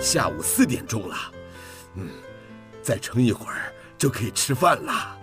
[0.00, 1.16] 下午四点钟了，
[1.96, 2.08] 嗯，
[2.82, 5.16] 再撑一会儿就可以吃饭了。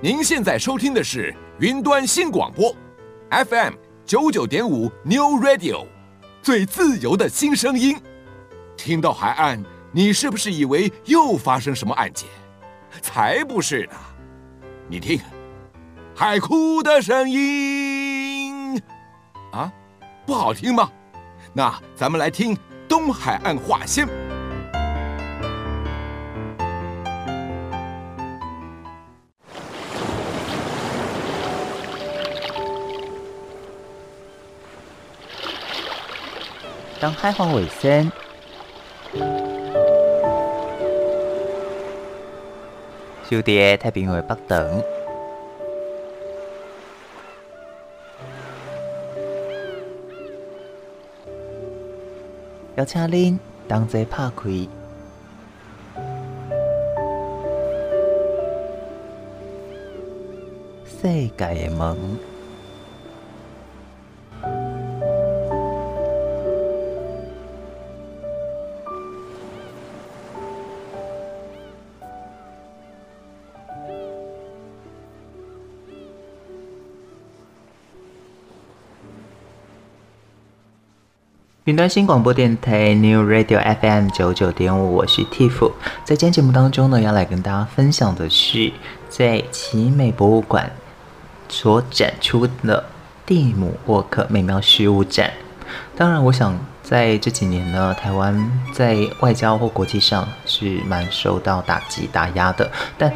[0.00, 2.74] 您现在收听的是云端新广播
[3.30, 3.74] ，FM
[4.06, 5.86] 九九点五 New Radio，
[6.42, 8.00] 最自由的新声音。
[8.76, 9.62] 听到海岸，
[9.92, 12.28] 你是不是以为又发生什么案件？
[13.02, 13.96] 才不是呢！
[14.88, 15.20] 你听，
[16.14, 18.80] 海哭的声音
[19.52, 19.72] 啊，
[20.24, 20.90] 不好听吗？
[21.52, 22.56] 那咱们来听
[22.88, 24.06] 东海岸画仙
[37.00, 38.10] 当开放尾声
[43.28, 44.82] 小蝶太平为不等
[52.76, 54.50] 邀请恁同齐拍开
[60.84, 62.33] 世界的门。
[81.64, 85.72] 云端新广播电台 New Radio FM 九九点五，我是 Tiff。
[86.04, 88.70] 在今天节目当中呢，要来跟大家分享的是
[89.08, 90.70] 在奇美博物馆
[91.48, 92.84] 所展出的
[93.24, 95.32] 蒂姆沃克美妙事物展。
[95.96, 103.10] 当然，我想在这几年呢，台湾在外交或国际上是蛮受到打击打压的，但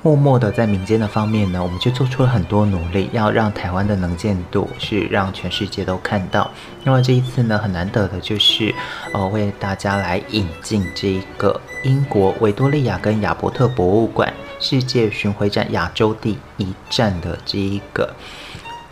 [0.00, 6.48] 默默的在民间的方面呢，我们就做出了很多努力，要让台湾的能见度是让全世界都看到。
[6.84, 8.72] 那么这一次呢，很难得的就是，
[9.12, 18.14] 呃，为大家来引进这一个英国维多利亚跟亚伯特博物馆世界巡回展亚洲第一站的这一个，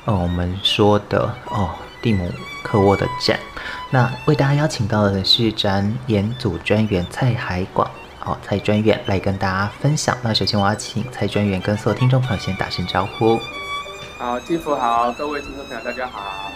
[0.06, 1.70] 呃，我们说的哦，
[2.02, 2.30] 蒂姆
[2.64, 3.38] 克沃的展。
[3.90, 7.88] 那为大家邀请到的是展演组专员蔡海广。
[8.26, 10.18] 好，蔡专员来跟大家分享。
[10.20, 13.38] 那首先我要请蔡专员跟所有听众朋友先打声招呼。
[14.18, 16.50] 好，金福好，各位听众朋友大家好。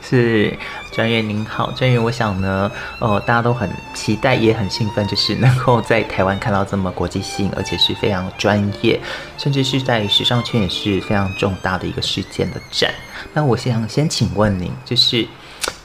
[0.00, 0.56] 是
[0.92, 2.70] 专员您好，专员，我想呢，
[3.00, 9.00] 呃，大家都很期待，也很兴奋，就是能够在台湾看到这么国际性，而且是非常专业，
[9.36, 12.94] 甚至是在时尚圈也是非常重大的一个事件的展。
[13.32, 15.26] 那我想先请问您，就是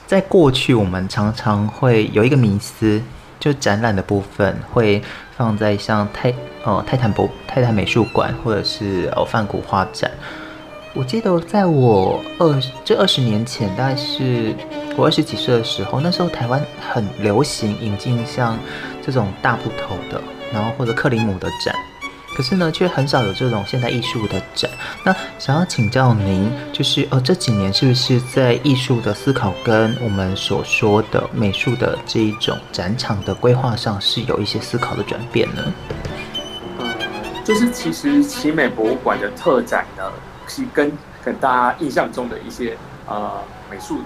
[0.05, 3.01] 在过去我们常常会有一个迷思，
[3.39, 5.01] 就展览的部分会。
[5.41, 6.31] 放在像泰
[6.63, 10.11] 呃泰坦博泰坦美术馆或者是呃梵古画展，
[10.93, 14.53] 我记得在我二这二十年前，大概是
[14.95, 16.61] 我二十几岁的时候，那时候台湾
[16.93, 18.55] 很流行引进像
[19.01, 20.21] 这种大部头的，
[20.53, 21.73] 然后或者克里姆的展。
[22.35, 24.71] 可是呢，却很少有这种现代艺术的展。
[25.03, 35.73] 那想要请教您，就是呃，这几年是不是在艺术的思考跟我们所说的美术的这一种展场的规划上，是有一些思考的转变呢？
[36.79, 36.85] 呃，
[37.43, 40.03] 就是其实奇美博物馆的特展呢，
[40.47, 40.91] 是跟
[41.23, 42.77] 跟大家印象中的一些
[43.07, 43.99] 呃美术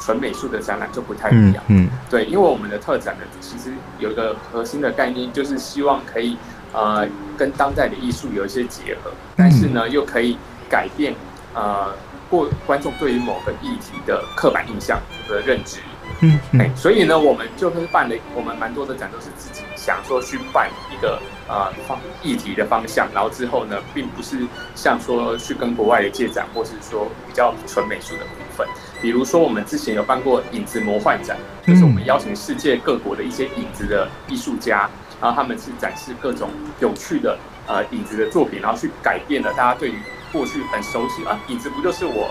[0.00, 1.62] 纯美术的展览就不太一样。
[1.68, 6.38] 嗯，嗯对，因为我们的特展呢，其实有一个核心的概念，就是希望可以。
[6.72, 10.36] 呃，跟当代的艺术有一些结合，但是呢，又可以
[10.68, 11.14] 改变
[11.54, 11.92] 呃
[12.28, 15.78] 过观众对于某个议题的刻板印象和认知。
[16.22, 28.66] 嗯，嗯、欸，所以呢，我们就是办了，我们蛮多的展都是自己想说去办一个呃方议题的方向，然后之后呢，并不是像说去跟国外的借展，或是说比较纯美术的部分。
[29.00, 34.90] 比如说，我们之前有办过影子魔幻展，就是我们邀请世界各国的一些影子的艺术家。
[35.20, 36.48] 然后他们是展示各种
[36.80, 39.94] 有趣的呃影子的作品，然后去改变了大家对于
[40.32, 42.30] 过去很熟悉啊，影子不就是我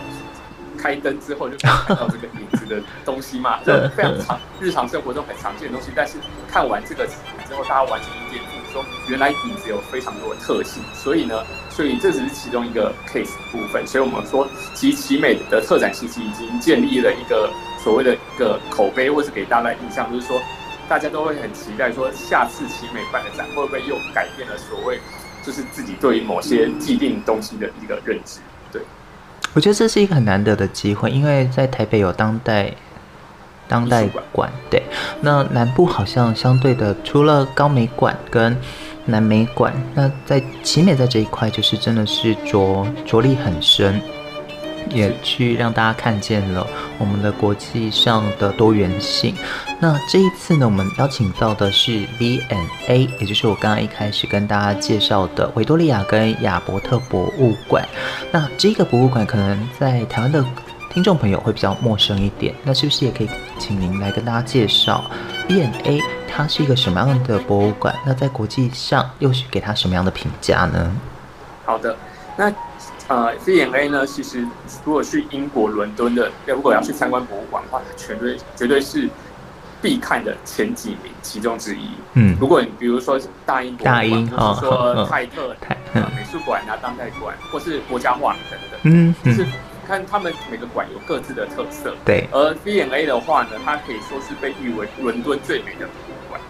[0.77, 3.59] 开灯之后就可以看到这个影子的东西嘛？
[3.67, 6.17] 就非常常日常生活中很常见的东西，但是
[6.49, 8.41] 看完这个之后，大家完全理解
[8.71, 10.81] 说，原来影子有非常多的特性。
[10.93, 13.85] 所以呢，所以这只是其中一个 case 部分。
[13.85, 17.49] 所以我们说，其实奇美的特展其实已经建立了一个
[17.83, 20.41] 所谓的一个口碑，或是给大家的印象，就是说。
[20.89, 24.99] 大家都会很期待，说下次奇美办的展会不会又改变了所谓，
[25.45, 28.39] 就是自己对于某些既定东西的一个认知。
[28.71, 28.81] 对，
[29.53, 32.73] 我觉得这是一个很难得的机会，因为在台北有当代
[33.67, 34.81] 当代馆，对，
[35.21, 38.57] 那南部好像相对的，除了高美馆跟
[39.05, 44.01] 南美馆，那在奇美在这一块就是真的是着着力很深。
[44.91, 46.65] 也去让大家看见了
[46.97, 49.35] 我们的国际上的多元性。
[49.79, 57.87] 那这一次呢，我们邀请到的是 V&A，也就是我刚刚一开始跟大家介绍的维多利亚跟亚伯特博物馆。
[58.31, 60.43] 那这个博物馆可能在台湾的
[60.91, 65.03] 听众朋友会比较陌生一点，那是不是也可以请您来跟大家介绍
[65.47, 67.95] V&A 它是一个什么样的博物馆？
[68.05, 70.91] 那在国际上又是给它什么样的评价呢？
[71.65, 71.95] 好的，
[72.35, 72.51] 那
[73.09, 74.47] 呃，CNA 呢，其实
[74.85, 79.09] 如果去英国伦敦的，如果要去参观博物馆的话，绝对绝对是。
[79.81, 81.91] 必看的前几名其中之一。
[82.15, 85.55] 嗯，如果你比如说大英博物馆，或是说泰特
[85.93, 89.45] 美术馆啊、当代馆，或是国家画等等，嗯，就是
[89.87, 91.95] 看他们每个馆有各自的特色。
[92.03, 96.41] 对，而 CNA 的话呢，它可以说是被誉为伦敦最美的博物馆。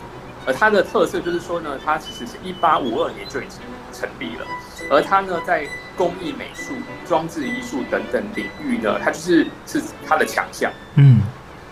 [0.47, 3.59] 而它的特色就是说呢，它其实是一八五二年就已经
[3.99, 4.45] 成立了，
[4.89, 5.67] 而他呢在
[5.97, 6.73] 工艺美术、
[7.07, 10.71] 装置艺术等等领域呢，他就是是他的强项。
[10.95, 11.21] 嗯。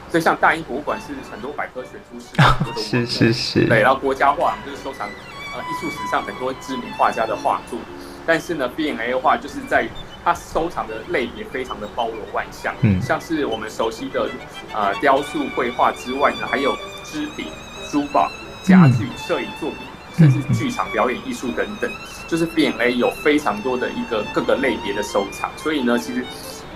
[0.09, 5.05] 所以像大英博物馆是很多百科全书是 很多的，是是是，对，然后国家画就是收藏
[5.53, 7.77] 呃艺术史上很多知名画家的画作，
[8.25, 9.89] 但是呢的话就是在于
[10.23, 14.29] 它收藏的类别非常的包罗万象，嗯，像是我们熟悉的
[14.73, 17.47] 呃雕塑、绘画之外呢，还有织品、
[17.91, 18.31] 珠宝、
[18.63, 19.79] 家具、摄影作品，
[20.17, 21.91] 甚至剧场表演艺术等等，
[22.27, 26.23] 就是 V&A 有非常多的一个各个类别的收藏，所以呢，其实。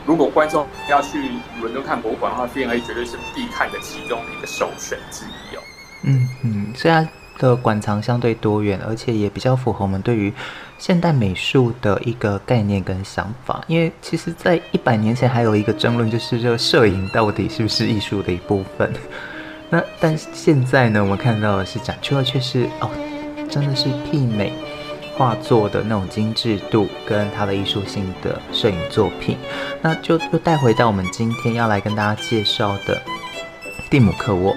[0.04, 1.30] 如果观众要去
[1.62, 5.62] 伦敦看博物馆的话，V&A 绝对是必看的其中的一个首选之一哦。
[6.02, 7.08] 嗯嗯，虽然
[7.38, 10.34] 的馆藏相对多元，而且也比较符合我们对于
[10.80, 13.64] 现代美术的一个概念跟想法。
[13.68, 18.92] 因为其实，在一百年前还有一个争论，就是这个摄影到底是不是艺术的一部分。
[19.70, 22.90] 那但现在呢，我们看到的是展出的却是哦，
[23.48, 24.52] 真的是媲美。
[25.22, 29.38] 画作的那种精致度跟它的艺术性的摄影作品，
[29.80, 33.00] 那就又带回到我们今天要来跟大家介绍的
[33.88, 34.56] 蒂姆克沃。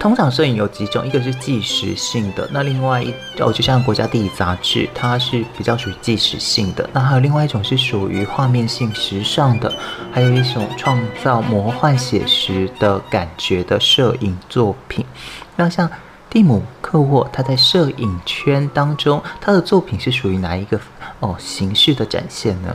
[0.00, 6.90] 通常摄影有几种，一个是纪实性的，那另外一哦，就像国家地理杂志，它是比较属于纪实性的。
[6.92, 9.72] 那还有另外一种是属于画面性、时尚的，
[10.10, 15.06] 还有一种创造魔幻写实的感觉的摄影作品。
[15.54, 15.88] 那像。
[16.34, 20.76] 蒂姆克沃，他在摄影圈当中，他的作品是属于哪一个
[21.20, 22.74] 哦形式的展现呢？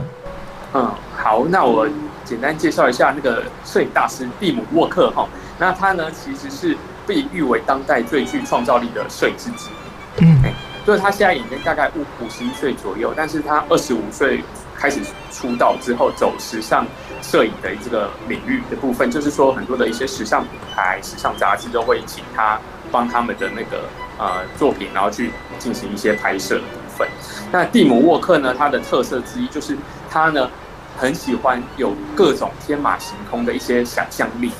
[0.72, 1.86] 嗯，好，那我
[2.24, 5.28] 简单介绍一下那个摄影大师蒂姆沃克哈。
[5.58, 6.74] 那他呢，其实是
[7.06, 10.24] 被誉为当代最具创造力的摄影师之一。
[10.24, 10.42] 嗯，
[10.86, 14.42] 就是他现在已经大概五五十一岁左右，但是他二十五岁
[14.74, 16.86] 开始出道之后，走时尚
[17.20, 22.58] 摄影的这个领域的部分，就是说很多的一些时尚品牌、时尚杂志都会请他。
[22.90, 23.88] 帮他们的那个
[24.18, 27.08] 呃作品，然后去进行一些拍摄的部分。
[27.52, 29.76] 那蒂姆沃克呢，他的特色之一就是
[30.10, 30.50] 他呢
[30.98, 34.52] 很喜欢有各种天马行空的一些想象力，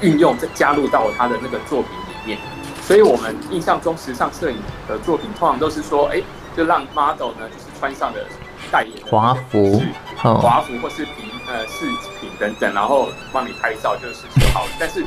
[0.00, 2.38] 运用再加入到他的那个作品里面。
[2.82, 4.56] 所以我们印象中时尚摄影
[4.88, 6.20] 的作品，通常都是说，哎，
[6.56, 8.26] 就让 model 呢就是穿上的
[8.70, 9.80] 代言华服、
[10.16, 11.86] 华服或是平呃饰
[12.20, 14.70] 品等等，然后帮你拍照就是就好了。
[14.78, 15.04] 但是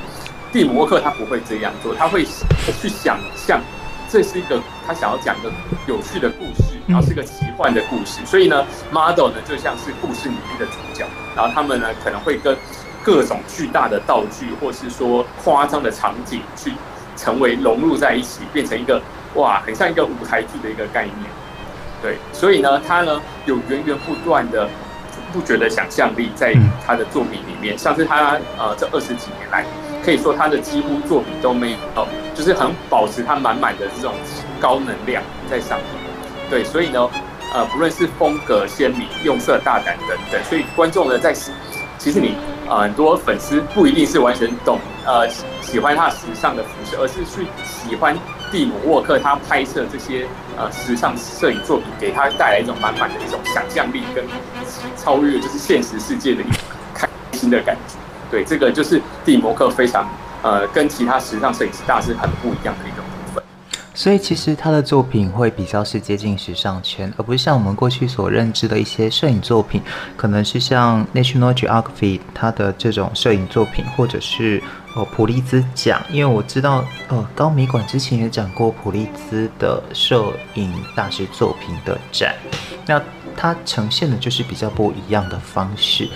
[0.53, 2.23] 蒂姆沃克他不会这样做，他会
[2.79, 3.59] 去想象
[4.07, 5.51] 这是一个他想要讲的
[5.88, 8.23] 有趣的故事，然后是一个奇幻的故事。
[8.23, 12.55] 所以呢，model 呢就像是故事里面的主角，然后他们呢可能会跟
[13.01, 16.72] 各种巨大的道具，或是说夸张的场景去
[17.17, 19.01] 成为融入在一起，变成一个
[19.33, 21.17] 哇，很像一个舞台剧的一个概念。
[22.00, 24.69] 对，所以呢，他呢有源源不断的
[25.31, 26.53] 不绝的想象力在
[26.86, 29.65] 他的作品里面，像是他呃这二十几年来。
[30.03, 34.13] 可以说他的几乎作品都没有，就是很保持他满满的这种
[34.60, 35.88] 高能量在上面。
[36.50, 37.10] 对，所以呢，
[37.53, 41.33] 呃，不论是风格鲜明、用色大胆等等，所以观众呢在
[41.98, 42.36] 其实你
[42.67, 45.27] 呃很多粉丝不一定是完全懂呃
[45.62, 48.13] 喜欢他时尚的服饰，而是去喜欢
[48.51, 54.25] 蒂姆沃克他拍摄这些呃时尚摄影作品，给他带来一种满满的一种想象力跟
[54.98, 56.60] 超越就是现实世界的一种
[56.93, 58.02] 开心的感觉。
[58.33, 60.09] 对，这个就是蒂姆沃克非常
[60.41, 63.43] 呃，跟其他时尚摄影师大师很不一样的一个部分。
[63.93, 69.79] 所以其实他的作品会比较是接近时尚圈，而不是像我们过去所认知的一些摄影作品，
[70.17, 74.59] 可能是像 National Geographic 他的这种摄影作品，或者是
[74.95, 76.01] 呃普利兹奖。
[76.09, 82.33] 因为我知道呃高美馆之前也讲过普利兹的摄影大师作品的展，
[82.87, 82.99] 那
[83.37, 86.09] 它呈现的就是比较不一样的方式。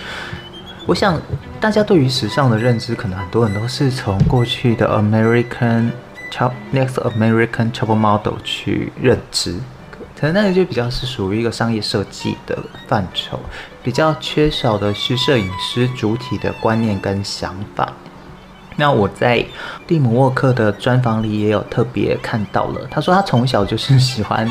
[0.84, 1.20] 我想，
[1.60, 5.90] 大家对于时尚的认知，可能很多人都是从过去的 American
[6.32, 9.56] Top Next American Top Model 去认知，
[10.18, 13.40] 可能那个就比较是属于一个商业设计的范畴，
[13.82, 17.92] 比较缺少的是摄影师主体的观念跟想法。
[18.76, 19.44] 那我在
[19.84, 24.48] 蒂姆沃克的专访里也有特别看到了，他说他从小就是喜欢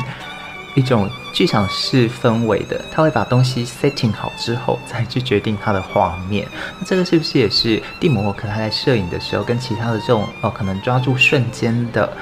[0.74, 6.46] 一种剧场式氛围的，他会把东西 setting 好之后再去决定他的画面。
[6.78, 12.12] 那这个是不是也是蒂姆沃克他在摄影的时候跟其他的这种哦，可能抓住瞬间的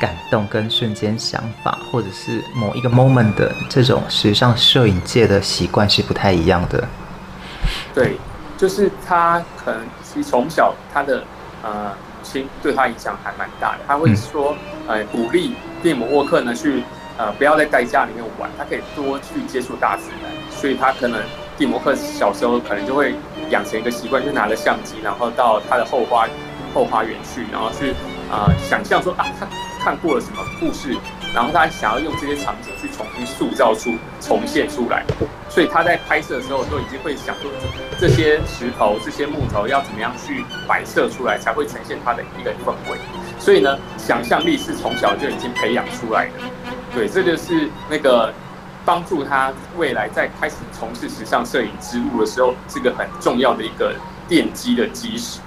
[0.00, 6.88] 感动跟瞬间想法，或者是某一个 moment 的这种时尚摄影界的习惯是不太一样的？
[7.94, 8.16] 对，
[8.56, 11.22] 就是他可能其实从小他的。
[11.64, 13.84] 呃，母亲对他影响还蛮大的。
[13.86, 14.52] 他会说，
[14.88, 16.82] 呃，鼓励蒂姆沃克呢去，
[17.18, 20.30] 呃，不要再在家里面玩，他可以多去接触大自然。
[20.50, 21.20] 所以他可能
[21.56, 23.14] 蒂姆沃克小时候可能就会
[23.50, 26.26] 养成一个习惯，就拿着相机，然后到他的后花
[26.74, 27.94] 后花园去，然后去
[28.30, 29.46] 啊、想象说啊，他
[29.82, 30.96] 看过了什么故事，
[31.34, 33.90] 然后他想要用这些场景去重新塑造出、
[34.20, 35.04] 重现出来。
[35.50, 37.50] 所以他在拍摄的时候都已经会想说，
[38.00, 42.96] 这些石头、这些木头要怎么样去摆设出来，才会呈现它的一个氛围。
[43.38, 46.32] 所以呢，想象力是从小就已经培养出来的。
[46.94, 48.32] 对，这就是那个
[48.84, 53.94] 帮助他未来在开始从事时尚摄影之路的时候，是个很重要的一个
[54.28, 55.40] 奠基的基石。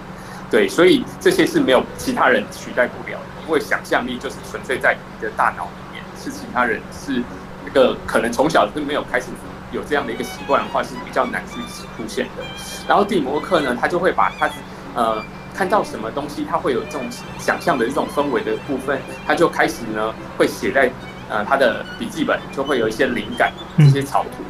[0.49, 7.21] 对，所以这些是没有其他人取代不了的，因为想象力就是纯粹在你的大脑里面，是其他人是
[7.65, 9.27] 那个可能从小就没有开始。
[9.71, 11.59] 有这样的一个习惯的话是比较难去
[11.97, 12.43] 出现的。
[12.87, 14.49] 然后蒂姆沃克呢，他就会把他
[14.93, 15.21] 呃
[15.53, 17.01] 看到什么东西，他会有这种
[17.39, 20.89] 想象的这种氛围的部分，他就开始呢会写在
[21.29, 24.43] 呃他的笔记本，就会有一些灵感，一些草图。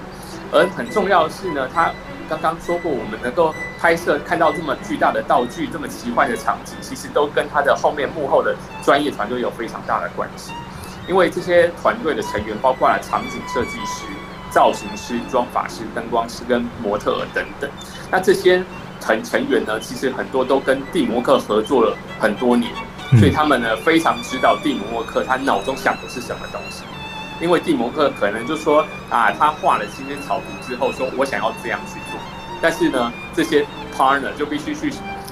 [0.51, 1.91] 而很重要的是呢，他
[2.29, 10.51] 刚刚说过，我们能够拍摄看到这么巨大的道具，这么奇幻的场景，其实都跟他的后面幕后的专业团队有非常大的关系。
[11.08, 14.05] 因为这些团队的成员包括了场景设计师。
[14.51, 17.70] 造型师、妆发师、灯光师跟模特等等，
[18.10, 18.63] 那这些
[19.01, 22.72] 成成员呢，其实很多都跟蒂姆沃克合作了很多年，
[23.17, 26.83] 所以他们呢非常知道蒂姆沃克他脑中想的是什么东西。
[27.41, 32.19] 因为蒂姆沃克可能就说啊，他画了这些草图之后，说我想要这样去做，
[32.62, 34.91] 但是呢，这些 partner 就必须去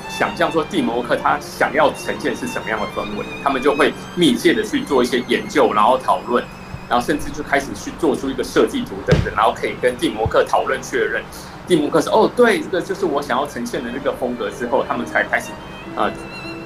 [0.09, 6.43] 想象说蒂姆沃克他想要呈现是什么样的氛围，他们就会密切的去做一些研究，然后讨论。
[6.89, 11.23] 然后甚至就开始去做出一个设计图等等，然后可以跟蒂姆沃克讨论确认。
[11.65, 15.51] 蒂姆沃克说：“哦，对，这个就是我想要呈现的那个风格。”之后，他们才开始
[15.95, 16.11] 呃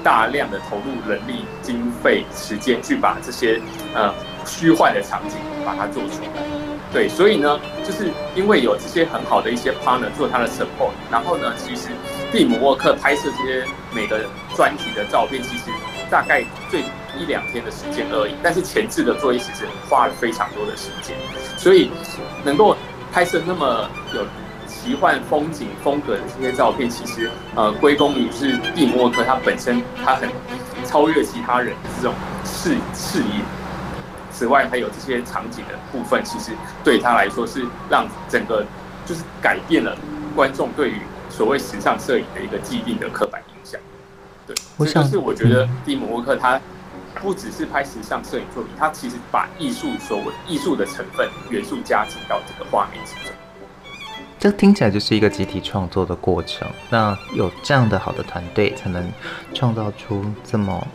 [0.02, 3.60] 大量的投入人力、经费、时间去把这些
[3.94, 4.12] 呃
[4.44, 6.42] 虚幻的场景把它做出来。
[6.92, 11.88] 对，所以呢，就是因为有这些很好的一些 partner 做他的 support，然后呢，其实
[12.32, 14.20] 蒂姆沃克拍摄这些每个
[14.56, 15.64] 专题的照片，其实
[16.10, 16.82] 大概最。
[17.18, 21.16] 一两天的时间而已，但是前置的作业其实花了非常多的时间，
[21.56, 21.90] 所以
[22.44, 22.76] 能够
[23.12, 24.24] 拍摄那么有
[24.88, 30.26] 奇幻风景风格的这些照片，其实呃归功于是蒂姆沃克他本身他很
[30.86, 33.42] 超越其他人这种视视野。
[34.32, 36.52] 此外，还有这些场景的部分，其实
[36.82, 38.64] 对他来说是让整个
[39.04, 39.94] 就是改变了
[40.34, 43.78] 观众对于所谓时尚摄影的一个既定的刻板印象。
[44.46, 46.58] 对，这就是我觉得蒂姆沃克他。
[47.20, 53.34] 不只是拍时尚摄影作品，他其实把艺术所谓艺术的成分元素加进到这个画面之中。
[54.38, 56.68] 这听起来就是一个集体创作的过程。
[56.90, 59.10] 那有这样的好的团队，才能
[59.52, 60.86] 创造出这么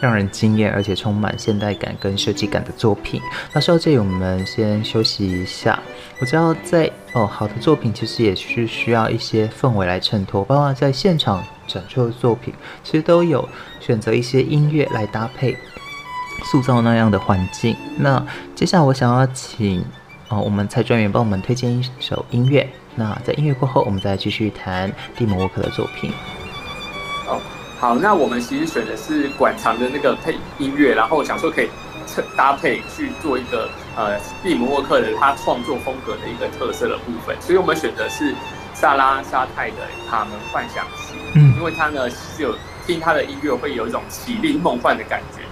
[0.00, 3.20] 让人惊艳而且充满现代感跟设计感的作品。
[3.52, 5.78] 那稍后这里我们先休息一下。
[6.20, 13.48] 我知道在哦，好的作品其实也是需要一些氛围来衬托，包括在现场展出的作品，其实都有。
[13.80, 15.56] 选择一些音乐来搭配，
[16.44, 17.74] 塑造那样的环境。
[17.98, 19.82] 那接下来我想要请
[20.30, 22.66] 哦，我们蔡专员帮我们推荐一首音乐。
[22.94, 26.10] 那在音乐过后，我们再继续谈蒂姆沃克的作品。
[27.28, 27.38] 哦，
[27.78, 31.68] 好，那我们其实选的是馆藏的那个配音乐，然后想说可以
[32.36, 38.34] 搭配去做一个呃蒂姆沃克的他创作风格的一个特色的部分，所以我们选的是
[38.72, 39.76] 萨拉沙泰的
[40.10, 41.14] 《卡门幻想曲》。
[41.34, 42.56] 嗯，因为他呢是有。
[42.86, 45.42] 听他的音乐会有一种绮丽梦幻的感觉，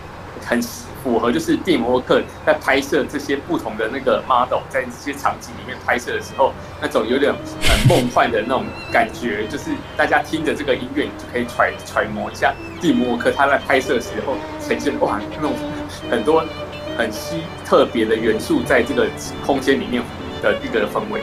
[0.44, 0.61] 很
[1.02, 15.52] 符合就是蒂姆沃克在拍摄这些不同的那个 model 在这些场景里面拍摄的时候，那种有点很梦幻的那种感觉，就是大家听着这个音乐，就可以揣揣摩一下蒂姆沃克他在拍摄的时候呈现哇那种
[16.10, 16.44] 很多
[16.96, 19.06] 很稀特别的元素在这个
[19.44, 20.02] 空间里面
[20.42, 21.20] 的一个氛围。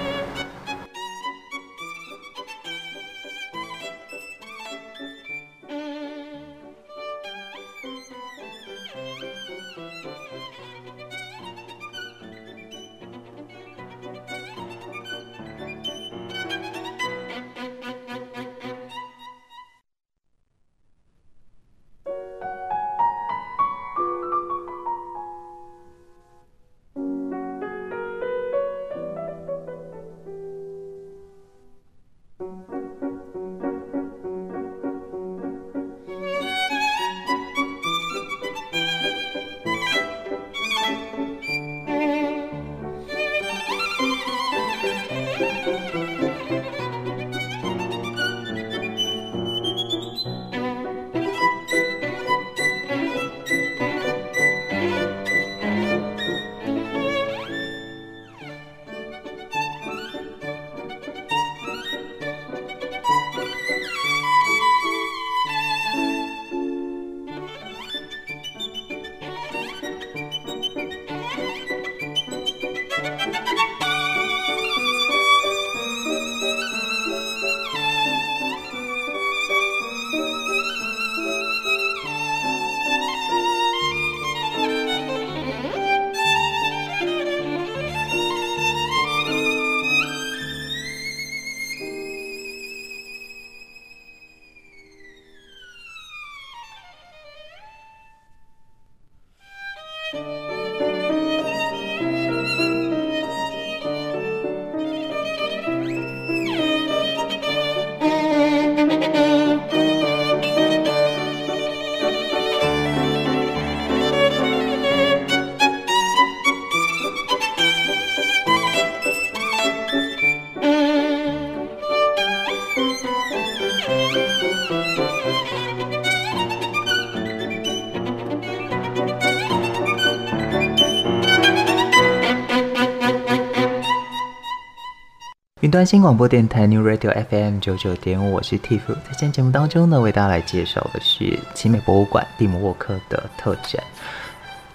[135.75, 138.79] 端新广播电台 New Radio FM 九九点五，我是 Tiff。
[138.87, 143.83] 在今天节目当中呢，为大家来介绍的是奇美博物馆蒂姆沃克的特展。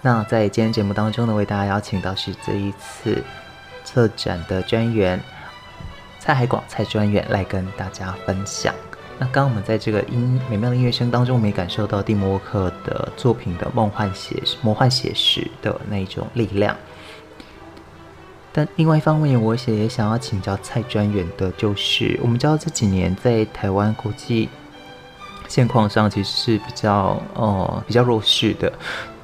[0.02, 3.24] 那在今天节目当中呢，为大家邀请到是这一次
[3.82, 5.18] 策展的专员
[6.18, 8.74] 蔡海广蔡专员来跟大家分享。
[9.18, 16.76] 那刚刚我们在这个音美妙的音乐声当中，我们也感受到蒂姆沃克的作品的梦幻写、魔幻写实的那种力量。
[18.52, 24.48] 但另外一方面，我也想要请教蔡专员的，就是我们知道这几年在台湾国际
[25.46, 28.72] 现况上其实是比较呃比较弱势的，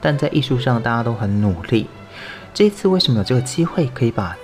[0.01, 1.89] 但在艺术上大家都很努力。
[2.55, 4.37] 这一次为什么有这个机会可以把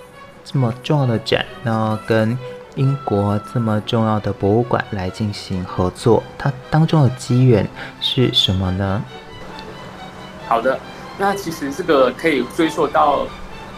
[0.45, 2.37] 这么重要的展，那跟
[2.75, 6.21] 英国这么重要的博物馆来进行合作？
[6.37, 7.65] 它当中的机缘
[8.01, 9.01] 是什么呢？
[10.49, 10.77] 好的，
[11.19, 13.29] 那其实这个可以追溯到。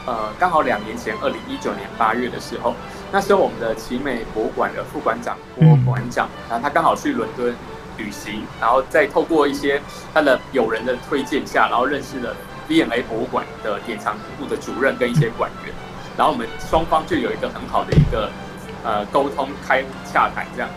[0.07, 2.75] 呃，刚好两年前，二零一九年八月的时候，
[3.11, 7.55] 那时候我们的奇美博物馆的副馆长郭馆长，然后他刚好去伦敦
[7.97, 9.81] 旅行，然后再透过一些
[10.13, 12.37] 他的友人的推荐下，然后认识了
[12.69, 15.75] V&A 博物馆的典藏部的主任跟一些馆员，
[16.19, 18.31] 然后我们双方就有一个很好的一个
[18.85, 20.69] 呃沟通开洽谈这样，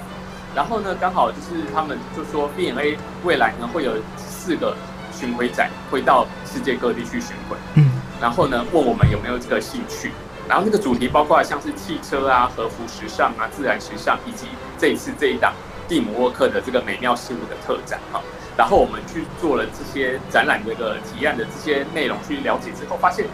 [0.55, 4.73] 然后呢，刚好就是他们就说 V&A 未来呢会有四个
[5.11, 7.57] 巡回展会到世界各地去巡回。
[7.75, 7.91] 嗯。
[8.21, 10.11] 然后呢，问我们有没有这个兴趣。
[10.47, 15.53] 然后那个主题包括像是汽车啊、和服时尚啊、自然时尚，以及这一次这一档
[15.89, 18.21] 蒂姆沃克的这个美妙事物的特展哈。
[18.55, 23.25] 然后我们去做了这些展览的一个提案的这些内容去了解之后，发现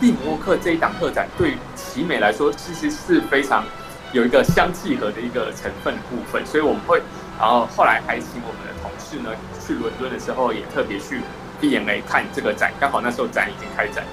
[0.00, 3.64] 蒂姆沃克这一档特展对奇美来说其实是非常
[4.12, 6.44] 有一个相契合的一个成分部分。
[6.44, 7.00] 所以我们会，
[7.38, 9.30] 然后后来还请我们的同事呢
[9.64, 11.20] 去伦敦的时候也特别去。
[11.60, 14.04] BMA 看这个展，刚好那时候展已经开展，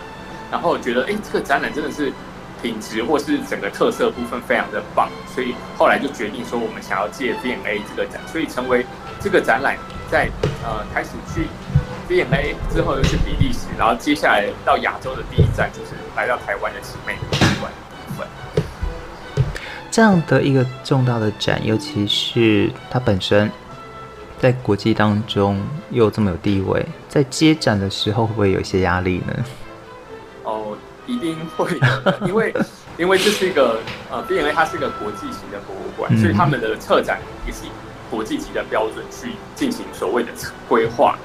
[0.51, 2.11] 然后觉得哎，这个展览真的是
[2.61, 8.85] 品质或是整个特色部分非常的棒，所以后来就决定说我们想要借 BMA 这个展，所以成为
[9.19, 9.77] 这个展览
[10.09, 10.29] 在
[10.63, 11.47] 呃开始去
[12.09, 17.71] BMA 之后又去比利时，然后接下来到亚洲的第一站就是来到台湾的奇美博物馆。
[19.91, 23.51] 这样的一个重大的展，尤其是它本身。
[24.37, 25.59] 在国际当中
[25.91, 29.33] 又这么有地位，在接展的时候会不会有一些压力呢？
[30.43, 30.75] 哦，
[31.07, 32.53] 一定会的， 因为
[32.97, 33.79] 因为这是一个
[34.11, 37.69] 呃，V&A 它是一个国际型的博物馆，嗯，所以他们的策展也是以
[38.11, 40.29] 国际级的标准去进行所谓的
[40.67, 41.17] 规划。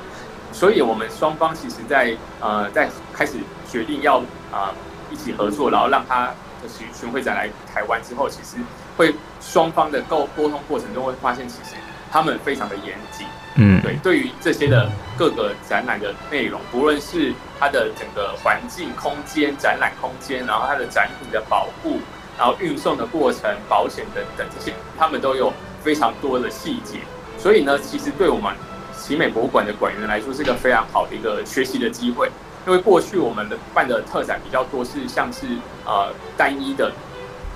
[0.53, 4.18] 所以我们双方其实在呃在开始决定要
[4.53, 4.74] 啊、呃、
[5.11, 6.26] 一起合作，然后让他
[6.62, 8.59] 的巡巡回展来台湾之后，其实
[8.96, 11.74] 会双方的沟沟通过程中会发现，其实。
[12.11, 21.99] 他们非常的严谨，嗯，对，对于这些的各个展览的内容，不论是它的整个环境空间、展览空间，然后它的展品的保护，
[22.37, 26.99] 然后运送的过程、保险等等这些，他们都有非常多的细节。
[27.38, 28.53] 所以呢，其实对我们
[28.96, 32.31] 奇美博物馆的馆员来说，是一个非常好的一个学习的机会。
[32.66, 35.46] 因为过去我们的办的特展比较多，是像是
[35.87, 36.92] 呃单一的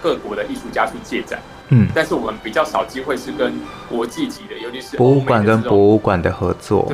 [0.02, 1.38] 各国的艺术家去借展。
[1.74, 3.52] 嗯，但是我们比较少机会是跟
[3.88, 6.86] 国际级的，尤其是博物馆跟博物馆的合作。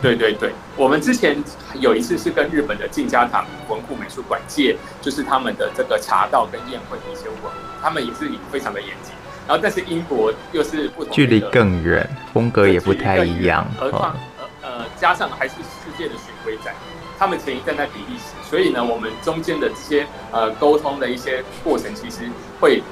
[0.00, 1.36] 对，对对对，我们之前
[1.78, 9.12] 有一次是跟日本的静家堂文库美术馆借，就是他们的这个茶道跟宴会的一些文物，他们也是非常的严谨。
[9.46, 13.66] 然后，但是英国又是不同，距离更远，风格也不太一样。
[13.78, 14.16] 何况
[14.62, 16.72] 呃加上还是世界的巡回展，
[17.18, 22.82] 他们前一站在比利时，所以呢，我们中间的这些呃沟通的一些过程，其实会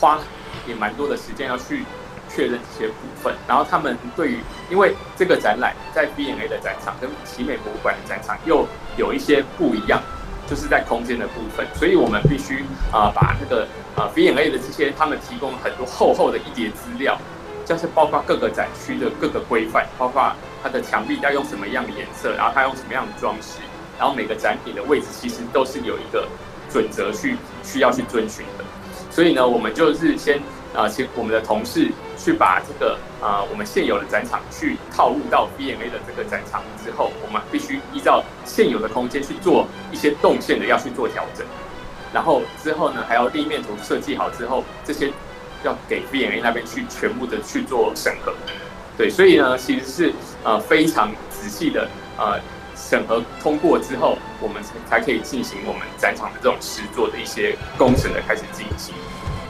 [0.00, 0.18] 花。
[0.66, 1.84] 也蛮多的时间要去
[2.28, 4.38] 确认这些部分，然后他们对于，
[4.70, 10.00] 因为这个展览在 B N A 的展场跟奇美博物馆的展场又有一些不一样，
[10.48, 13.64] 就是在空间的部分，所以我们必须啊、把那个
[13.96, 17.18] 啊、呃、V&A 的这些他们提供很多厚厚的一叠资料，
[17.66, 23.58] 像是包括各个展区的各个规范，包括它的墙壁要用什么样的颜色，然后它用什么样的装饰，
[23.98, 26.28] 然后每个展品的位置其实都是有一个
[26.70, 28.64] 准则去需要去遵循的。
[29.20, 30.40] 所以呢，我们就是先
[30.74, 41.46] 啊，请我们的同事去把这个啊，我们现有的展场去套入到 BMA 的这个展场之后，我们必须依照现有的空间去做一些动线的要去做调整。
[42.14, 45.12] 然后之后呢，还要立面图设计好之后，这些
[45.64, 48.32] 要给 BMA 那边去全部的去做审核。
[48.96, 52.40] 对，所以呢，其实是呃非常仔细的呃。
[52.90, 58.92] 审核通过之后，我们才才可以进行我们展场的这种实作的一些工程的开始进行。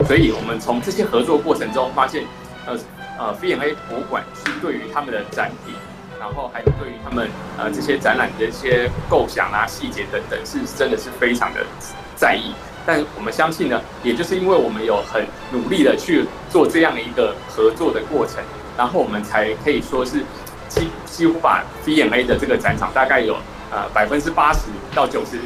[0.05, 2.23] 所以，我们从这些合作过程中发现，
[2.67, 2.77] 呃
[3.17, 5.73] 呃，V&A 博物馆是对于他们的展品，
[6.19, 7.27] 然后还有对于他们
[7.57, 11.65] 呃这些展览的一些构想啊、细节等等，是真的是非常的
[12.15, 12.53] 在意。
[12.85, 18.35] 但我们相信呢，也就是因为我们有很努力的去做这样的一个合作的过程，
[18.77, 20.23] 然后我们才可以说是
[20.73, 23.35] 几几乎把 V&A 的这个展场大概有
[23.69, 24.59] 呃百分之八十
[24.95, 25.37] 到九十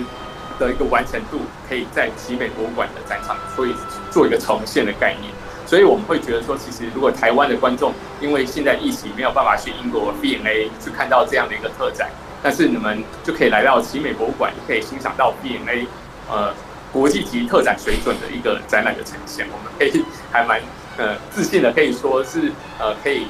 [0.59, 3.75] 的一个完成度，可以在奇美博物馆的展场，所以
[4.11, 5.33] 做一个重现的概念。
[5.65, 12.07] 所以我们会觉得说，其实如果台湾的观众因为现在疫情没有办法去英国 V&A 去看到这样的一个特展，
[12.43, 15.87] 但是你们就可以来到奇美博物馆，可以欣赏到 V&A
[16.29, 16.53] 呃
[16.93, 19.47] 国际级特展水准的一个展览的呈现。
[19.51, 20.61] 我们可以还蛮
[20.97, 23.25] 呃自信的，可以说是呃可以，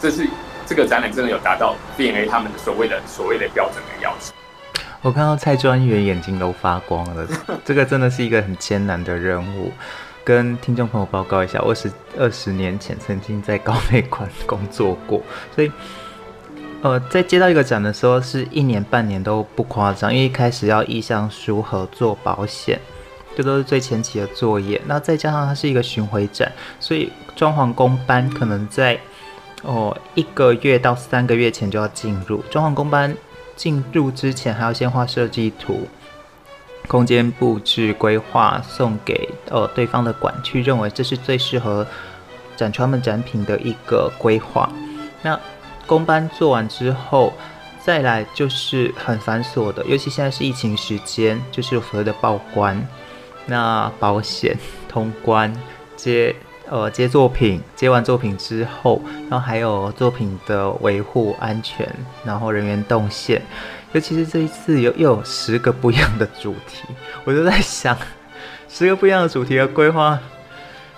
[0.00, 0.26] 这是
[0.66, 4.32] 这个展览真的有达到 V&A 他们的所谓的所谓的标准的要求。
[5.00, 7.26] 我看到蔡专员眼睛都发光了，
[7.64, 9.72] 这个真的是一个很艰难的任务。
[10.24, 15.22] 跟听众朋友报告一下，我是二十年前曾经在高美馆工作过，
[15.54, 15.70] 所以，
[16.82, 22.80] 呃，在接到一个展的时候，是一年半年都不夸张，因为一开始要意向书、合作、保险，
[23.36, 24.82] 这都是最前期的作业。
[24.86, 26.50] 那再加上它是一个巡回展，
[26.80, 28.98] 所以装潢工班可能在
[29.62, 32.42] 哦一个月到三个月前就要进入。
[32.50, 33.16] 装潢工班
[33.54, 35.88] 进入之前，还要先画设计图。
[36.88, 41.84] 空间布置规划送给呃对方的馆区，认为这是最适合
[42.56, 44.70] 展出他们展品的一个规划。
[45.20, 45.36] 那
[45.84, 47.32] 工班做完之后，
[47.82, 52.80] 再来就是很繁琐的，尤其现在是疫情时间，就是所谓的报关、
[53.46, 54.56] 那保险、
[54.88, 55.52] 通关、
[55.96, 56.36] 接
[56.68, 61.88] 呃接作品，接完作品之后，然后还有作品的维护安全，
[62.24, 63.40] 然后人员动线。
[63.92, 66.86] 尤其是这一次有又有十个不一样的主题，
[67.24, 67.96] 我就在想，
[68.68, 70.18] 十个不一样的主题的规划，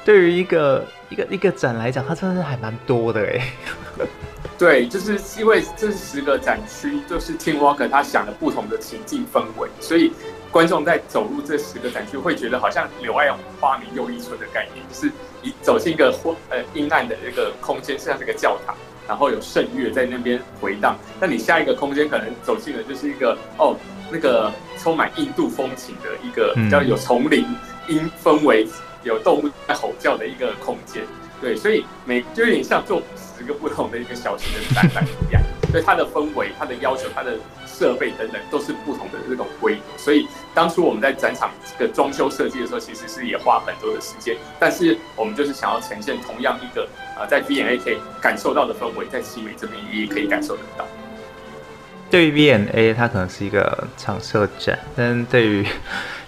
[0.05, 3.53] 对于一个一个一个展来讲，它真的是还蛮多的哎。
[4.59, 10.13] 对，就是因为这十个展区，就是 Tim Walker 他想了不同的情境氛围，所以
[10.51, 18.77] 观众在走入这十个展区，会觉得好像柳暗花明又一村的概念，就是你走进一个昏呃阴暗的一个空间，像这个教堂。
[19.07, 23.75] 然后有圣乐在那边回荡，那你下一个空间可能走进的就是一个哦，
[24.13, 27.47] 那个充满印度风情的一个比较有丛林
[27.89, 28.69] 音氛围、
[29.05, 31.03] 有动物在吼叫的一个空间。
[31.41, 35.43] 对，所以每就有点像做十个不同的一个小型的展览一样。
[35.71, 39.83] 所以，它的氛围、它的要求、它的设备等等都是不同的这种规格。
[39.97, 44.37] 所以当初我们在展场的装修设计的时候，其实是也花很多的时间。
[44.59, 46.89] 但是我们就是想要呈现同样一个。
[47.19, 50.87] 啊，在 V&A 可以感受到的氛围，在奇美这边也可以感受得到。
[52.09, 55.67] 对于 V&A，它可能是一个常设展，但对于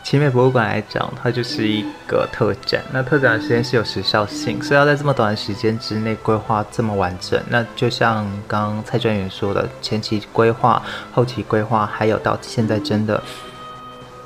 [0.03, 2.83] 奇美博物馆来讲，它就是一个特展。
[2.93, 7.41] 那特展的时间是有时效性，所以要在这么短的时间之内规划这么完整。
[7.49, 10.83] 那就像刚刚蔡专员说的，前期规划、
[11.13, 13.23] 后期规划，还有到现在真的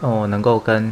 [0.00, 0.90] 哦，能够跟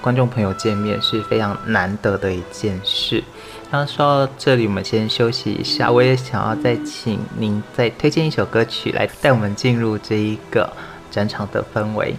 [0.00, 3.24] 观众朋友见面，是非常难得的一件事。
[3.70, 5.90] 那说到这里，我们先休息一下。
[5.90, 10.72] 我也想要再请您再推荐一首歌曲来带我们进入这一个
[11.10, 12.14] 展场的氛围。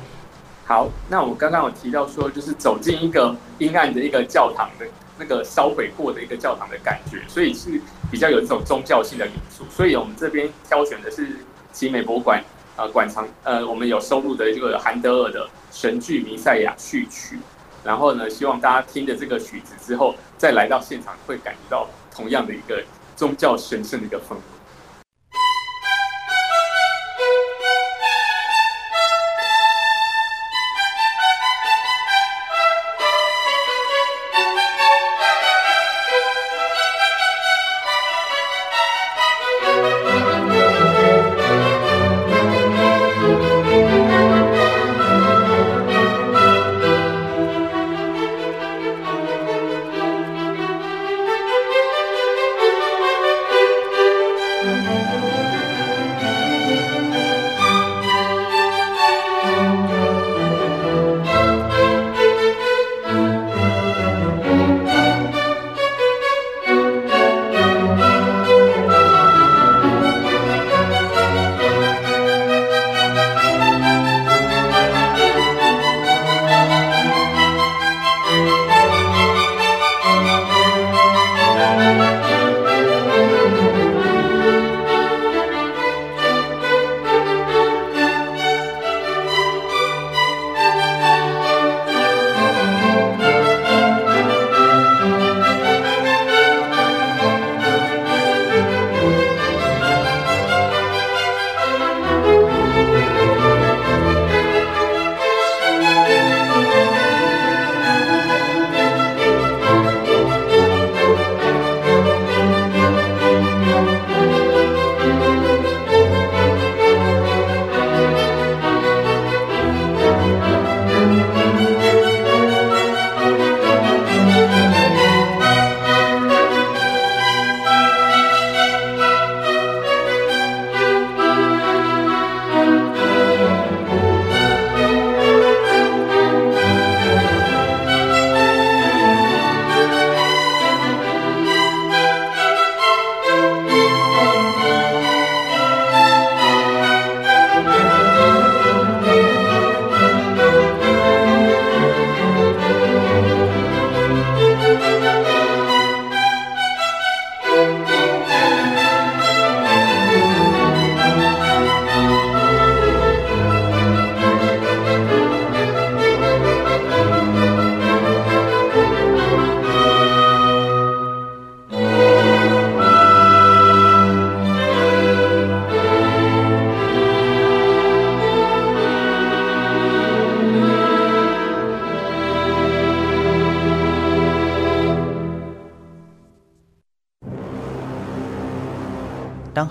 [0.71, 4.86] 好，那我刚刚有提到说，就是走进一个阴暗的一个教堂的
[5.19, 9.65] 那个烧毁过的一个教堂的感觉，所以是比较有一种宗教性的元素。
[9.69, 11.27] 所以我们这边挑选的是
[11.73, 12.41] 奇美博物馆
[12.77, 17.38] 呃馆藏呃，我们有收录的这个韩德尔的神剧《弥赛亚》序曲。
[17.84, 22.81] 然后呢，希望大家听着这个曲子之后，再来到现场，会感觉到同样的一个
[23.17, 24.41] 宗教神圣的一个氛围。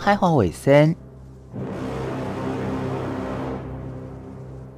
[0.02, 0.96] 海华卫生，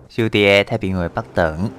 [0.09, 1.71] 小弟太平洋北等，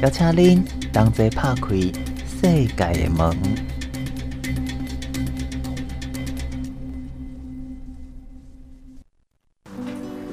[0.00, 1.74] 邀请您同齐拍开
[2.24, 3.75] 世界的门。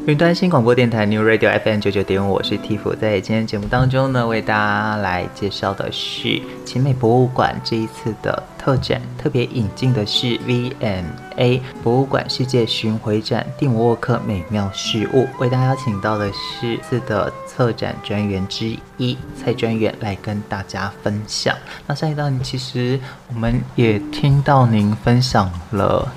[0.05, 21.55] 云端新广播电台 New Radio FM 九九点五，我是 t i f 在今天节目当中呢，为大家来介绍的是奇美博物馆这一次的特展，特别引进的是 VMA 博物馆世界巡回展蒂姆沃克美妙事物，为大家邀请到的是次的策展专员之一蔡专员来跟大家分享。
[21.87, 26.11] 那上一道，其实我们也听到您分享了，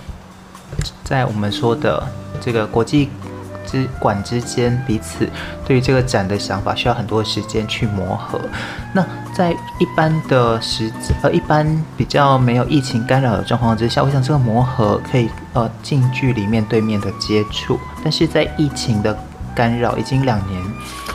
[1.05, 2.05] 在我们说的
[2.41, 3.11] 这个国际。
[3.67, 5.29] 之馆之间彼此
[5.67, 8.41] 对于这个展的想法需要很多时间去磨合。
[8.95, 10.91] 那在一般的时
[11.23, 17.79] 呃一般比较没有疫情干扰的状况之下，我想这个磨合可以呃近距离面对面的接触。
[18.03, 19.19] 但是在疫情的
[19.57, 20.63] 干扰已经两年，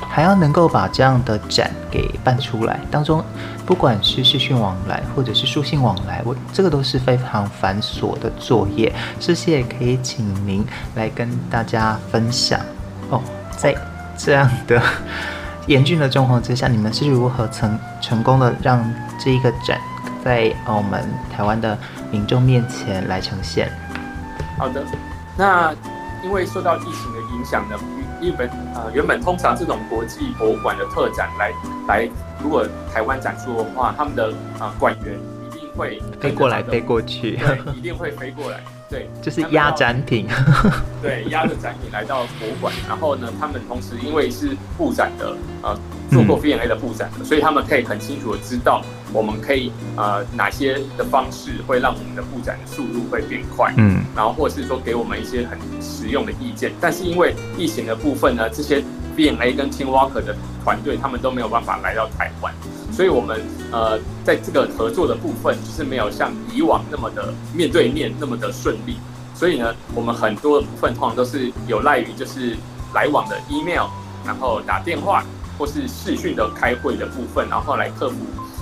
[0.09, 3.23] 还要能够把这样的展给办出来，当中
[3.67, 8.91] 不管是视讯往来或者是书信往来，我这个都是非常繁琐的作业。
[9.19, 12.59] 这些也可以请您来跟大家分享
[13.11, 13.21] 哦。
[13.55, 13.75] 在
[14.17, 14.81] 这样的
[15.67, 18.83] 严峻的状况之下，你们是如何成成功的让
[19.23, 19.79] 这一个展
[20.25, 21.77] 在澳门台湾的
[22.09, 23.71] 民众面前来呈现？
[24.57, 24.83] 好的，
[25.37, 25.71] 那
[26.23, 27.77] 因为受到疫情的影响呢。
[28.21, 31.51] 日本呃，原本通常这种国际博物馆的特展来
[31.87, 32.09] 来，
[32.41, 38.59] 如果台湾展出的话，他们的啊馆员一定会飞过来飞过去，对，一定会飞过来，
[38.91, 40.27] 对，就是压展品，
[41.01, 45.75] 对，压着展品来到博物馆，然后呢，他们同时因为是布展的呃。
[46.11, 56.69] 做过 V&A 的布展的，所以他们可以很清楚的知道，我们可以呃哪些的方式会让我们的布展的速度会变快，嗯，然后或者是说给我们一些很实用的意见。
[56.81, 58.83] 但是因为疫情的部分呢，这些
[59.15, 62.53] V&A 跟 Tim Walker 的团队他们都没有办法来到台湾，
[62.91, 68.97] 所以我们呃在这个合作的部分就是没有像以往那么的面对面那么的顺利。
[69.33, 72.55] 所以呢，我们很多的部分通常都是有赖于就是
[72.93, 73.87] 来往的 email，
[74.25, 75.23] 然后打电话。
[75.59, 78.15] 或是视讯的开会的部分，然后来克服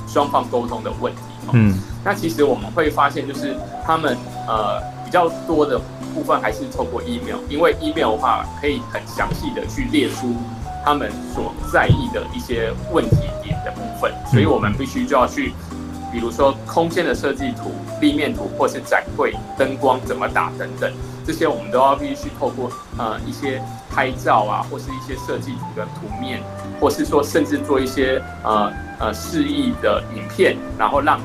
[0.06, 1.22] 双方沟通的问题。
[1.54, 5.80] 嗯，那其实我们会发现，就是他们呃比较多的
[6.14, 10.36] 部分还是透过 email，因为 email 的话可以很详细的去列出
[10.84, 15.54] 他们所在意的一些问题点的部分，所以我们必须就要去，
[16.12, 20.92] 比如说空间的设计图、立面图，或是展柜灯光怎么打等等，
[21.26, 26.42] 这些我们都要必须透过呃一些拍照啊，或是一些设计图的图面。
[26.82, 31.20] 或是说，甚至做一些呃呃示意的影片，然后让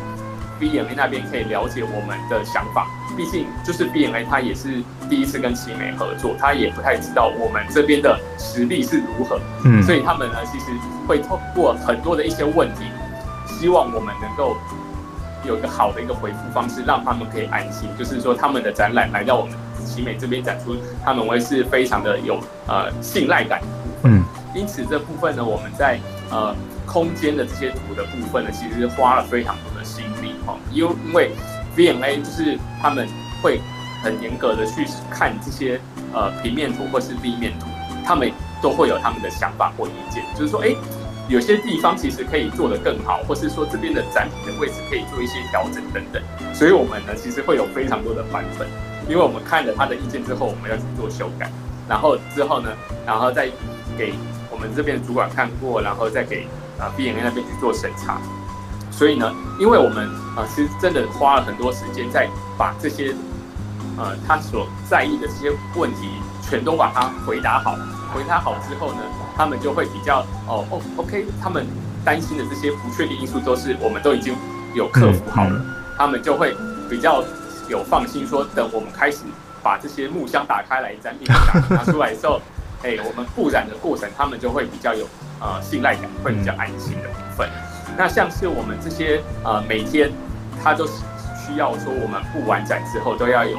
[0.61, 2.87] V&A 那边可以了解我们的想法。
[3.17, 9.39] 毕竟就是 BMA 他也是第一次跟奇美合作，他也不太知道我们这边的实力是如何。
[9.65, 10.67] 嗯，所以他们呢，其实
[11.07, 12.85] 会透过很多的一些问题，
[13.47, 14.57] 希望我们能够
[15.47, 17.89] 有一个好的一个回复方式，让他们可以安心。
[17.97, 23.61] 就是说，他们的展览来到我们奇美这边展出，他们会是非常的有呃信赖感。
[24.03, 24.25] 嗯。
[24.57, 25.99] 因此，这部分呢，我们在
[26.31, 26.55] 呃
[26.87, 30.04] 空间的这些图的部分呢，其实花了非常多的心
[30.47, 30.57] 哈。
[30.73, 31.31] 因因为
[31.77, 33.09] V&A 就是他们
[33.43, 33.61] 会
[34.03, 35.81] 很严格的去看这些
[36.13, 37.67] 呃平面图或是立面图，
[38.05, 38.31] 他们
[38.63, 40.75] 都会有他们的想法或意见，就是说，哎，
[41.29, 46.23] 有些地方其实可以做得更好，或是说这边的展品的位置可以做一些调整等等。
[46.55, 48.69] 所以我们呢，其实会有非常多的版本，
[49.09, 51.51] 因为我们看了他的意见之后，我们要去做修改，
[51.89, 52.71] 然后之后呢，
[53.07, 53.49] 然后再
[53.97, 54.15] 给。
[54.51, 56.47] 我们这边主管看过，然后再给
[56.79, 58.21] 啊 V&A 那边去做审查。
[58.97, 63.13] 所以呢，因为我们啊，其实真的花了很多时间在把这些
[63.99, 66.09] 呃他所在意的这些问题
[66.49, 67.77] 全都把它回答好。
[68.15, 69.01] 回答好之后呢，
[69.37, 71.67] 他们就会比较哦哦 OK，他们
[72.05, 74.37] 担心的这些不确定因素都是我们都已经
[74.75, 75.61] 有克服好了，
[75.99, 76.55] 他们就会
[76.89, 77.25] 比较
[77.69, 79.25] 有放心说，等我们开始
[79.65, 81.27] 把这些木箱打开来，展品
[81.69, 82.41] 拿出来的时候。
[82.85, 85.09] 哎、欸，我们布展的过程，他们就会比较有
[85.41, 87.49] 呃信赖感，会比较安心的部分。
[87.95, 90.11] 嗯、那像是我们这些呃每天，
[90.63, 90.93] 他都是
[91.47, 93.57] 需要说我们布完展之后都要有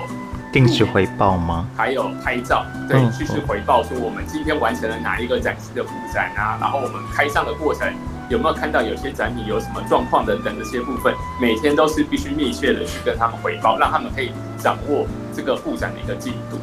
[0.51, 1.67] 定时回报吗？
[1.75, 7.87] 还有拍照，对，实时回报说我们今天完成了哪一个展示的布展啊，然后我们开箱的过程
[8.29, 16.57] 有没有看到有些展品有什么状况等等这些部分，每天都是必须密切的去跟他们回报，让他们可以掌握这个布展的一个进度。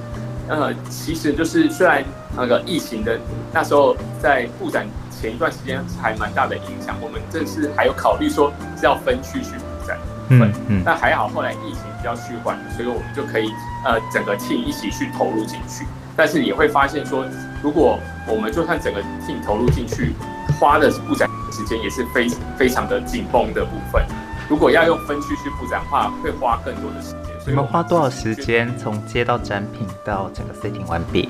[0.48, 2.02] 呃，其实就是虽然
[2.36, 3.18] 那个疫情的
[3.52, 4.86] 那时候在布展
[5.22, 9.96] 前一段时间还蛮大的影响，我们正是还有考虑说是要分区去布展，
[10.30, 13.48] 嗯嗯，但还好后来疫情比较趋缓，所以我们就可以
[13.86, 17.24] 呃整个 team 一起去投入进去，但是也会发现说，
[17.62, 20.12] 如果我们就算整个 team 投入进去，
[20.58, 24.04] 花的布展时间也是非非常的紧绷的部分。
[24.48, 27.32] 如果要用分区去布展的话，会花更多的时间。
[27.46, 31.28] 你们花多少时间从接到展品到整个 setting 完毕？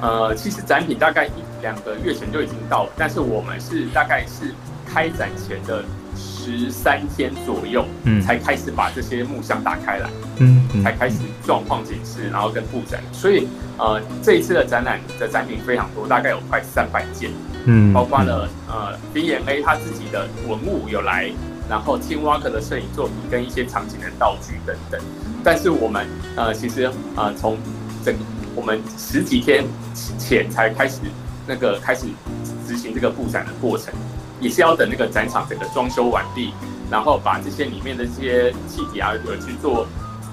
[0.00, 1.30] 呃，其实展品大概一
[1.62, 4.52] 两个月前就已经到了，但是我们是大概是
[4.86, 5.84] 开展前的
[6.16, 13.00] 十三天左右，嗯，才开始把这些木箱打开来，嗯，嗯，才开始状况检视，然后跟布展。
[13.12, 13.48] 所以，
[13.78, 17.30] 呃，这一次的展览的展品非常多，大概有快三百件，
[17.64, 21.30] 嗯，包括了呃 V&A 他自己的文物有来。
[21.70, 25.00] 然后青蛙哥的摄影作品跟一些场景的道具等等，
[25.42, 27.56] 但是我们呃其实呃从
[28.04, 28.14] 整
[28.54, 29.64] 我们十几天
[30.18, 30.98] 前才开始
[31.52, 32.06] 那个开始
[32.66, 33.92] 执行这个布展的过程，
[34.40, 36.54] 也是要等那个展场整个装修完毕，
[36.90, 39.86] 然后把这些里面的这些气体啊有去做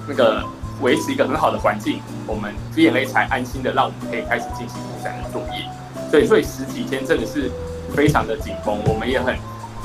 [0.08, 0.42] 那个
[0.80, 5.68] 维持一个很好的环境，我们 V&A 才安心的让我们可以开始进行布展的作业。
[6.10, 7.50] 所以所以十几天真的是
[7.94, 9.36] 非常的紧绷，我们也很。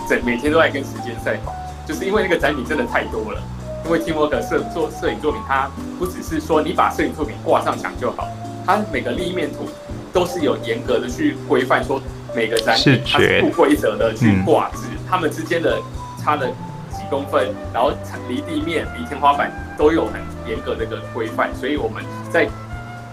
[0.07, 1.51] 整每天都在跟时间赛跑，
[1.87, 3.41] 就是因为那个展品真的太多了。
[3.85, 5.67] 因为 Tim Walker 摄做摄影作品，它
[5.97, 8.27] 不只是说你把摄影作品挂上墙就好，
[8.67, 9.67] 它每个立面图
[10.15, 12.01] 都是有严格的去规范，说
[12.33, 15.77] 每个展品它是不规则的去挂置，它们之间的
[16.23, 16.47] 差了
[16.89, 17.91] 几公分，然后
[18.29, 22.01] 离地面、离天花板都有很严格的一个规范，所以我们
[22.31, 22.47] 在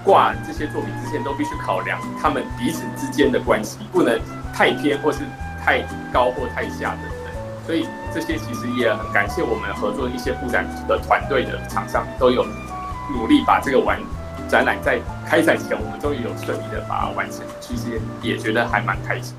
[0.05, 4.17] 挂这些作品之前都必须考量他们彼此之间的关系，不能
[4.55, 5.19] 太偏或是。
[5.65, 5.79] 太
[6.13, 7.33] 高或太下等等，
[7.65, 12.45] 所以这些其实也很感谢我们合作一些布展的团队的厂商都有
[13.15, 13.97] 努力把这个完
[14.49, 19.34] 展览在开展前，我们终于有顺利的把它完成，其实也觉得还蛮开心。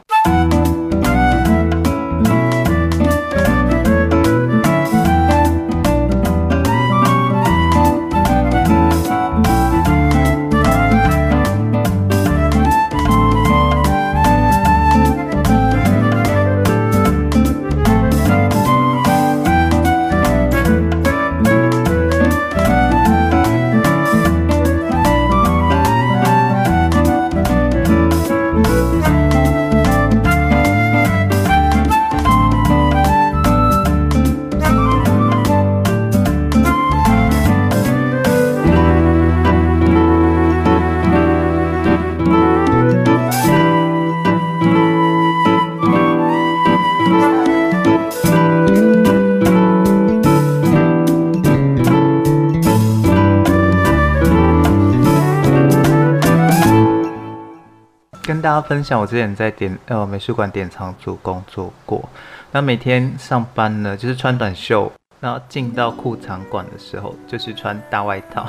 [58.64, 62.10] 分享，我之前在典呃美术馆典藏组工作过，
[62.52, 68.46] 那每天上班呢，就是穿短袖，然后进到库藏馆的时候，就是穿大外套，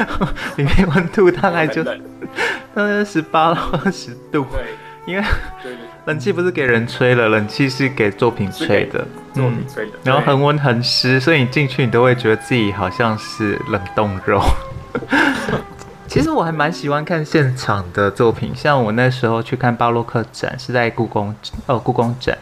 [0.56, 1.92] 里面温度大概就大
[2.74, 4.64] 概 十八到二十度，对，
[5.06, 5.24] 因为
[6.06, 14.42] 冷气不是给人吹了，冷气是给作品吹的，作品吹的，嗯，然后恒温恒湿，所以你进去你都会觉得自己好像是冷冻肉。
[16.16, 21.34] 其实我还蛮喜欢看现场的作品，像我那时候去看巴洛克展，是在故宫
[21.66, 22.34] 哦，故宫展，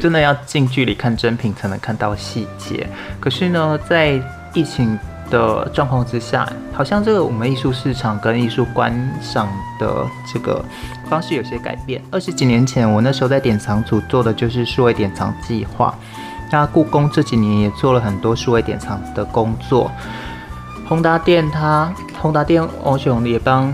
[0.00, 2.88] 真的要近距离看真品才能看到细节。
[3.20, 4.18] 可是呢，在
[4.54, 9.46] 疫情的状况之下，好像这个我们艺术市场跟艺术观赏
[9.78, 10.64] 的这个
[11.10, 12.02] 方式有些改变。
[12.10, 15.94] 二十几年前，我那时候在典藏组做的就是数位典藏计划，
[16.50, 19.90] 那故宫这几年也做了很多数位典藏的工作。
[20.86, 23.72] 宏达店，它宏达电欧雄也帮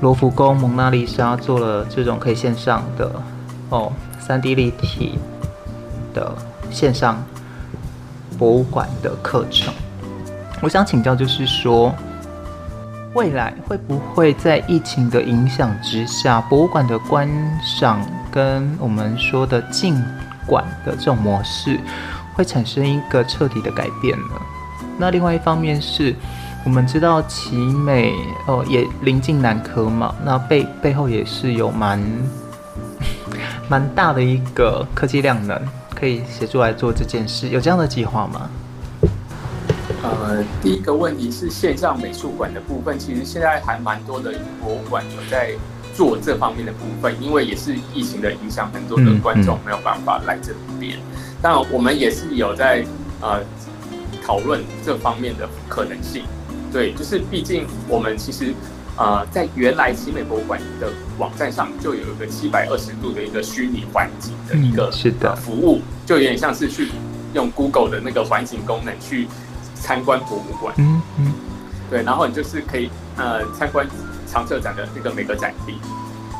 [0.00, 3.12] 罗浮宫蒙娜丽莎做了这种可以线上的
[3.68, 5.18] 哦三 D 立体
[6.14, 6.34] 的
[6.70, 7.22] 线上
[8.38, 9.74] 博物馆的课程。
[10.62, 11.94] 我想请教，就是说
[13.14, 17.28] 未来会不会在疫情的影响之下，博物馆的观
[17.62, 20.02] 赏跟我们说的进
[20.46, 21.78] 馆的这种模式
[22.34, 24.40] 会产生一个彻底的改变呢？
[24.98, 26.16] 那另外一方面是。
[26.64, 28.14] 我们知道奇美
[28.46, 32.00] 哦，也临近南科嘛，那背背后也是有蛮
[33.68, 35.60] 蛮大的一个科技量能，
[35.94, 38.48] 可以协助来做这件事，有这样的计划吗？
[40.02, 45.50] 呃，第一个问题是线上美术馆的部分，其实现在还蛮多的博物馆有在
[45.92, 50.96] 做这方面的部分，因为也是疫情的影响，很多的观众没有办法来这边，
[51.42, 52.84] 但我们也是有在
[53.20, 53.40] 呃
[54.24, 56.22] 讨论这方面的可能性。
[56.72, 58.54] 对，就是毕竟我们其实
[58.96, 66.88] 呃，在原来奇美博物馆的网站上就有一个七百二十度的一个虚拟环境的一个是的服务，就有点像是去
[67.34, 69.28] 用 Google 的那个环境功能去
[69.74, 70.74] 参观博物馆。
[70.78, 71.32] 嗯嗯，
[71.90, 73.86] 对，然后你就是可以呃参观
[74.26, 75.76] 常设展的那个每个展厅，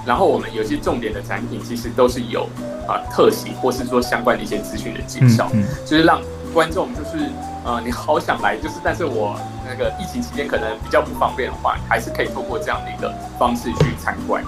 [0.06, 2.48] 然后我们有些重点的展品其实都是有
[2.86, 6.22] 啊、呃、特写或是说相关的一些资讯的介绍，嗯嗯就是让
[6.54, 7.30] 观众就是。
[7.64, 14.42] 呃，你好想来，就是，但是我那个疫情期间可能比较不方便的话，还是可以透过这样的一个方式去参观，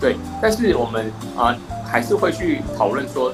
[0.00, 0.16] 对。
[0.40, 3.32] 但是我们啊、呃，还是会去讨论说，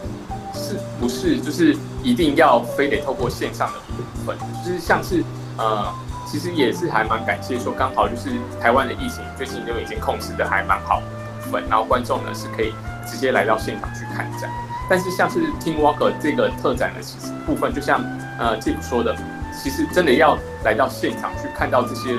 [0.55, 5.23] 是不是就是一定要非得透过线上的部分，就是像是
[5.59, 5.93] 呃，
[6.27, 11.07] 其实也是还蛮感谢说，刚好就是台湾的疫情最近就已经控制的还蛮好的
[11.45, 12.73] 部分，然后观众呢是可以
[13.07, 14.51] 直接来到现场去看展。
[14.89, 18.03] 但是像是 Team Walker 这个特展的其实部分，就像。
[18.39, 19.17] 呃，这 i 说的，
[19.53, 22.15] 其实真的要来到现场去看到这些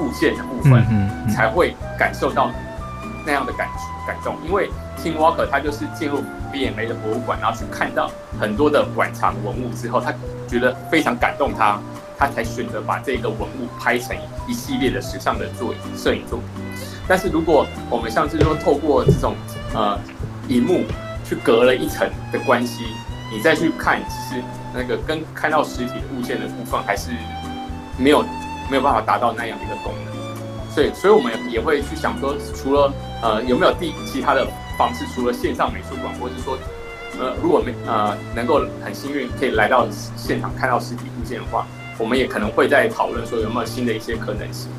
[0.00, 2.50] 物件的部分，嗯嗯、才会感受到
[3.26, 3.68] 那样的感
[4.06, 4.36] 感动。
[4.46, 8.10] 因为 Tim Walker 他就是进入 BMA 的博物馆，然后去看到
[8.40, 10.12] 很多的馆藏文物之后，他
[10.48, 11.78] 觉得非常感动他，
[12.16, 14.16] 他才选择把这个文物拍成
[14.46, 16.48] 一系列的时尚的作摄影作品。
[17.06, 19.34] 但是如果我们像是说透过这种
[19.74, 19.98] 呃
[20.48, 20.84] 荧幕
[21.24, 22.84] 去隔了一层的关系，
[23.30, 24.42] 你再去看，其实。
[24.78, 27.10] 那个跟看到实体的物件的部分还是
[27.98, 28.22] 没有
[28.70, 34.46] 没有办法达到那样的一个功能，所以所以我们也会去想说，除了呃有没有第其他的
[34.78, 36.56] 方式，除了线上美术馆，或者是说
[37.18, 41.66] 呃如果没呃能够很幸运可以来到现场看到实体物件的话，
[41.98, 44.70] 我们也可能会在讨论说有没有新的一些可能性，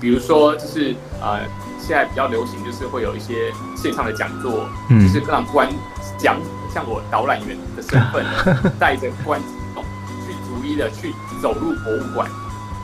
[0.00, 1.40] 比如说就是呃
[1.80, 5.68] 现在比较流行就是会有一些线上的讲座，就是让观
[6.16, 6.36] 讲。
[6.72, 8.24] 像我导览员的身份，
[8.78, 9.40] 带着观
[9.74, 9.82] 众
[10.26, 12.28] 去逐一的去走入博物馆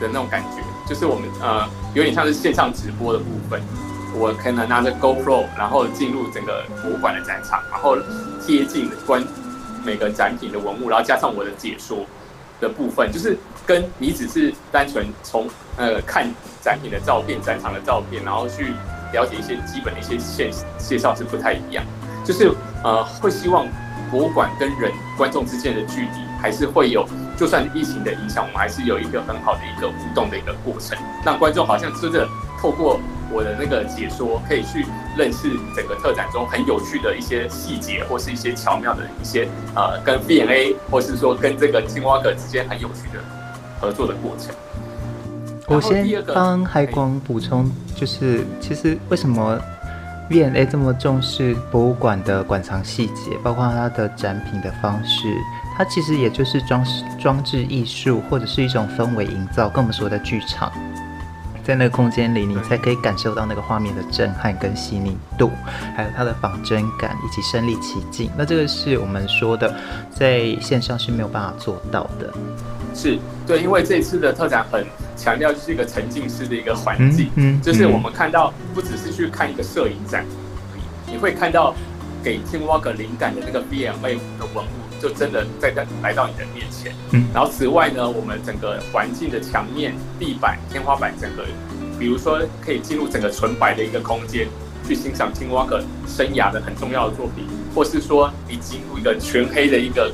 [0.01, 3.61] 的那种感觉，就是我们呃有点像是线上直播的部分。
[4.17, 7.97] 我可能拿着 GoPro，然后进入整个博物馆的展场，然后
[8.47, 9.21] 贴近观
[9.85, 12.07] 每个展品的文物，然后加上我的解说
[12.61, 16.33] 的部分，就是跟你只是单纯从呃看
[16.63, 18.73] 展品的照片、展场的照片，然后去
[19.13, 21.85] 了解一些基本的一些线介绍是不太一样。
[22.25, 22.51] 就是
[22.83, 23.67] 呃，会希望
[24.11, 26.09] 博物馆跟人观众之间的距离
[26.41, 27.07] 还是会有，
[27.37, 32.27] 就算疫情的影响，我们还是有一个很好的一个互动的一个过程，让观众好像真的
[32.61, 32.99] 透过
[33.33, 43.21] 我的那个解说，可以去认识整个特展中很有趣的一些细节，或是一些巧妙的一些呃，跟 V&A 或是说跟这个青蛙哥之间很有趣的
[43.81, 44.55] 合作的过程。
[45.67, 49.59] 我先帮海广补充，就是其实为什么
[50.31, 55.35] ？V&A 这么重视博物馆的馆藏细节，包括它的展品的方式，
[55.77, 60.73] 它其实也就是装饰、装置艺术，或者是一种氛围营造，跟我们说的剧场，
[61.63, 65.51] 在那个空间里，你才可以感受到那个画面的震撼跟细腻度，
[65.95, 68.31] 还有它的仿真感以及身临其境。
[68.37, 69.75] 那这个是我们说的，
[70.11, 72.33] 在线上是没有办法做到的。
[72.95, 74.87] 是对，因为这次的特展很
[75.17, 80.25] 强调就是一个沉浸式的一个环境，嗯，嗯，就是我们看到不只是去看一个摄影展，
[81.07, 81.75] 你会看到
[82.23, 86.93] 给 Tim Walker 灵感的那个 BMA 的文物，就真的在在来到你的面前。
[87.11, 91.45] 嗯，然后此外呢，我们整个环境的墙面、地板、天花板，整个，
[91.99, 94.49] 比如说可以进入整个纯白的一个空间，
[94.87, 100.11] 去欣赏 Tim Walker 生涯的很重要的作品，或是说你进入一个全黑的一个。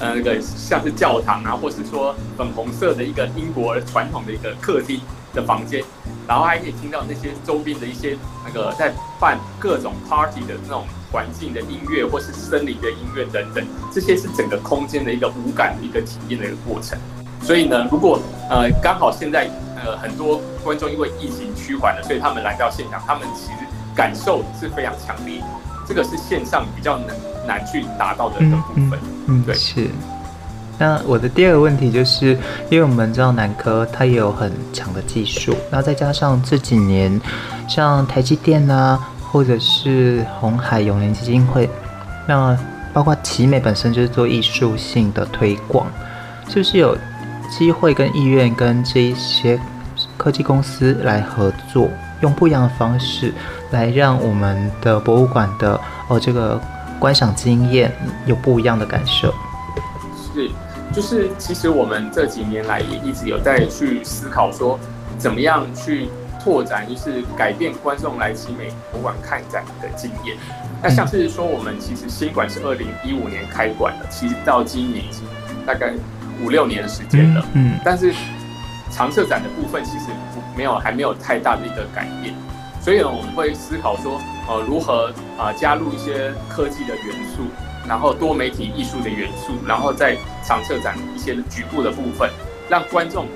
[0.00, 4.98] 呃，那个像是教堂啊，或是说粉红色的一个英国传统的一个客厅
[5.34, 5.84] 的房间，
[6.26, 16.98] 然后还可以听到那些周边的一些那个在办各种 party 的那种环境的音乐，或是森林的音乐等等，这些是整个空间的一个五感的一个体验的一个过程。
[17.42, 25.42] 所以呢，如果呃刚好现在呃很多观众因为疫情趋缓了，所以他们来到现场，他们其实感受是非常强烈，
[25.90, 27.08] 这个是线上比较难
[27.46, 28.92] 难去达到的一个部分。
[28.92, 29.88] 嗯嗯，对，是。
[30.78, 32.38] 那我的第二个问题就是，
[32.70, 37.20] 因为我们知道南科它也有很强的技术，那再加上这几年
[37.68, 38.98] 像台积电啊，
[39.30, 41.68] 或者是红海永联基金会，
[42.26, 42.56] 那
[42.94, 45.86] 包括奇美本身就是做艺术性的推广，
[46.48, 46.96] 是不是有
[47.50, 49.60] 机会跟意愿跟这一些
[50.16, 51.90] 科技公司来合作，
[52.20, 53.32] 用不一样的方式
[53.70, 56.60] 来让我们的博物馆的哦这个。
[57.00, 57.90] 观赏经验
[58.26, 59.32] 有不一样的感受，
[60.34, 60.50] 是，
[60.92, 64.78] 就是其实我们这几年来也一直有在去思考说，
[65.16, 70.36] 怎么样去拓展，就是改变观众来集美博物馆看展的经验。
[70.82, 75.22] 那像是说，我们其实新馆是二零一五年开馆的，其实到今年已经
[75.64, 75.94] 大概
[76.44, 78.12] 五六年的时间了，嗯，但是
[78.90, 80.08] 常设展的部分其实
[80.60, 82.34] 没有还没有太大的一个改变。
[82.82, 85.06] 所以呢，我们会思考说，呃，如何
[85.38, 87.44] 啊、呃、加入一些科技的元素，
[87.88, 92.28] 然后多媒体艺术的元素，然后在常设展一些局部的部分，
[92.68, 93.26] 让观众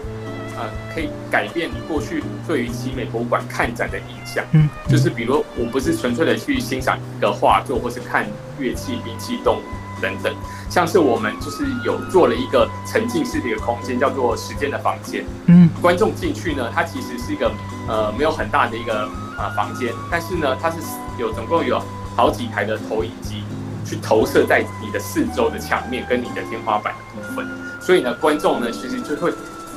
[0.59, 4.45] 呃可以改变你过去对于奇美博物馆看展的印象。
[4.53, 8.27] 嗯，就是比如我不是纯粹的去欣赏一个画作，或是看
[8.59, 9.63] 乐器、兵器、动物。
[10.01, 10.35] 等等，
[10.71, 15.25] 像是我们就是有做了一个沉浸式的一个空间，叫做时间的房间。
[15.47, 17.51] 嗯，观众进去呢，它其实是一个
[17.89, 20.77] 呃没有很大的一个呃房间，但是呢，它是
[21.19, 21.83] 有总共有
[22.17, 23.43] 好几台的投影机
[23.85, 27.47] 去投射在你的四周的墙面跟你的天花板的部分，
[27.81, 29.33] 所以呢，观众呢其实就会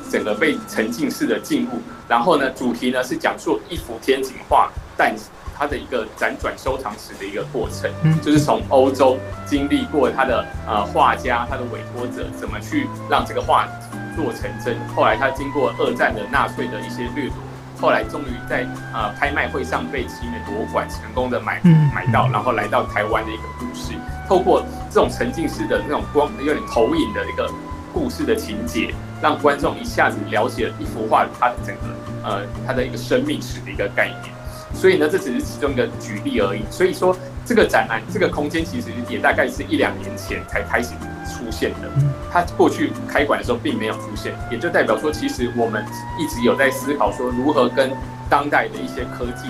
[0.10, 5.28] 整个被沉浸式的进入，然后呢，主题呢是讲述一幅天井画诞生。
[5.58, 13.68] 它的一个辗转收藏史的一个过程，嗯，就是从欧洲经历过他的呃画家，他的委托者怎么去让这个画
[14.16, 17.36] 做成真，后来他经过二战的纳粹的一些掠夺，
[17.82, 21.60] 后来终于在呃拍卖会上被奇美博物馆成功的买
[21.94, 23.94] 买到，然后来到台湾的一个故事，
[24.28, 27.50] 透过这种沉浸式的那种光有点投影的一个
[27.92, 31.82] 故事的情节，让观众一下子了解了一幅画它的整个
[32.24, 34.37] 呃它的一个生命史的一个概念。
[34.74, 36.62] 所以呢，这只是其中一个举例而已。
[36.70, 37.16] 所以说，
[37.46, 40.90] 这个展览、这个空间其实也大概是一两年前才开始
[41.26, 41.90] 出现的。
[42.32, 45.84] 它过去开馆的时候并没有出现，也就代表说，其实我们
[46.20, 47.92] 一直有在思考说，如何跟
[48.30, 49.48] 当代的一些科技，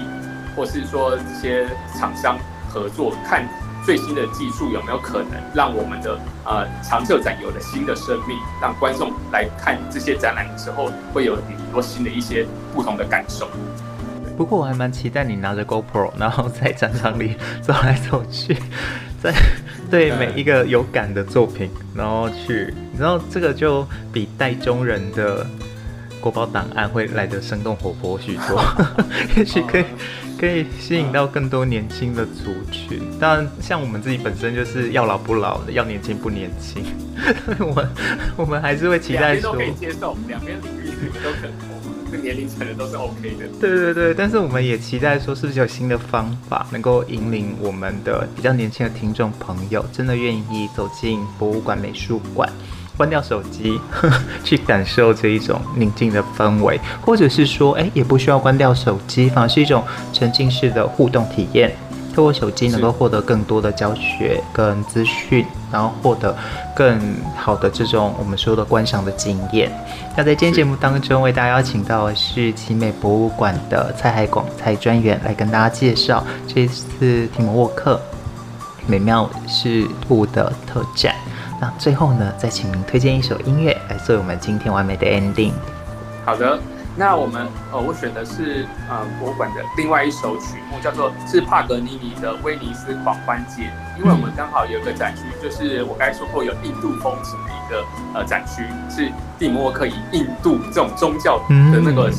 [0.56, 1.68] 或是说这些
[2.00, 2.38] 厂商
[2.70, 3.48] 合作，看
[3.84, 13.50] 最新的技术有没有可能让我们的呃常设展有了新的生命，让观众来看这些展览的时候，会有很多新的一些不同的感受。
[14.38, 18.56] 不过我还蛮期待你拿着 GoPro， 然后在展场里走来走去，
[19.22, 19.34] 在
[19.90, 25.46] 对每一个有感的作品，然后去，你知道这个就比带中人的
[26.22, 28.64] 国宝档案会来得生动活泼许多，
[29.36, 29.86] 也许可以
[30.40, 33.02] 可以吸引到更多年轻的族群。
[33.20, 36.84] 当然，像我们自己本身就是要老不老的，要年轻不年轻，
[37.60, 37.90] 我们
[38.36, 41.77] 我们还是会期待说，两边都可以接受，两边领域都可能。
[42.12, 43.48] 这年龄层的都是 OK 的。
[43.60, 52.50] 对对对，但是我们也期待说，是不是有新的方法能够引领我们的比较年轻的听众朋友，真的愿意走进博物馆、美术馆，
[52.96, 53.80] 关掉手机，
[54.44, 59.84] 去感受这一种宁静的氛围，或者是说，哎，也不需要关掉手机，反而是一种
[60.14, 61.76] 沉浸式的互动体验。
[62.18, 66.36] 透过手机能够获得更多的教学跟资讯，然后获得
[66.76, 67.00] 更
[67.36, 69.72] 好的这种我们说的观赏的经验。
[70.16, 78.02] 那在今天节目当中，为大家邀请到的是奇美博物馆的蔡海广蔡专员来跟大家介绍这次提摩沃克
[78.88, 81.14] 美妙事物的特展。
[81.62, 85.52] 那最后呢，再请您推荐一首音乐来作为我们今天完美的 ending。
[86.26, 86.58] 好的。
[87.00, 93.62] 那我们呃，我选的是呃博物馆的另外一首曲目，叫做是帕格尼尼的《威尼斯狂欢节》，
[94.00, 97.86] 因为我们刚好有个展区，就是我刚才说过有印度风情的一个
[98.16, 102.12] 呃展区，是蒂莫沃克以印度这种宗教的那个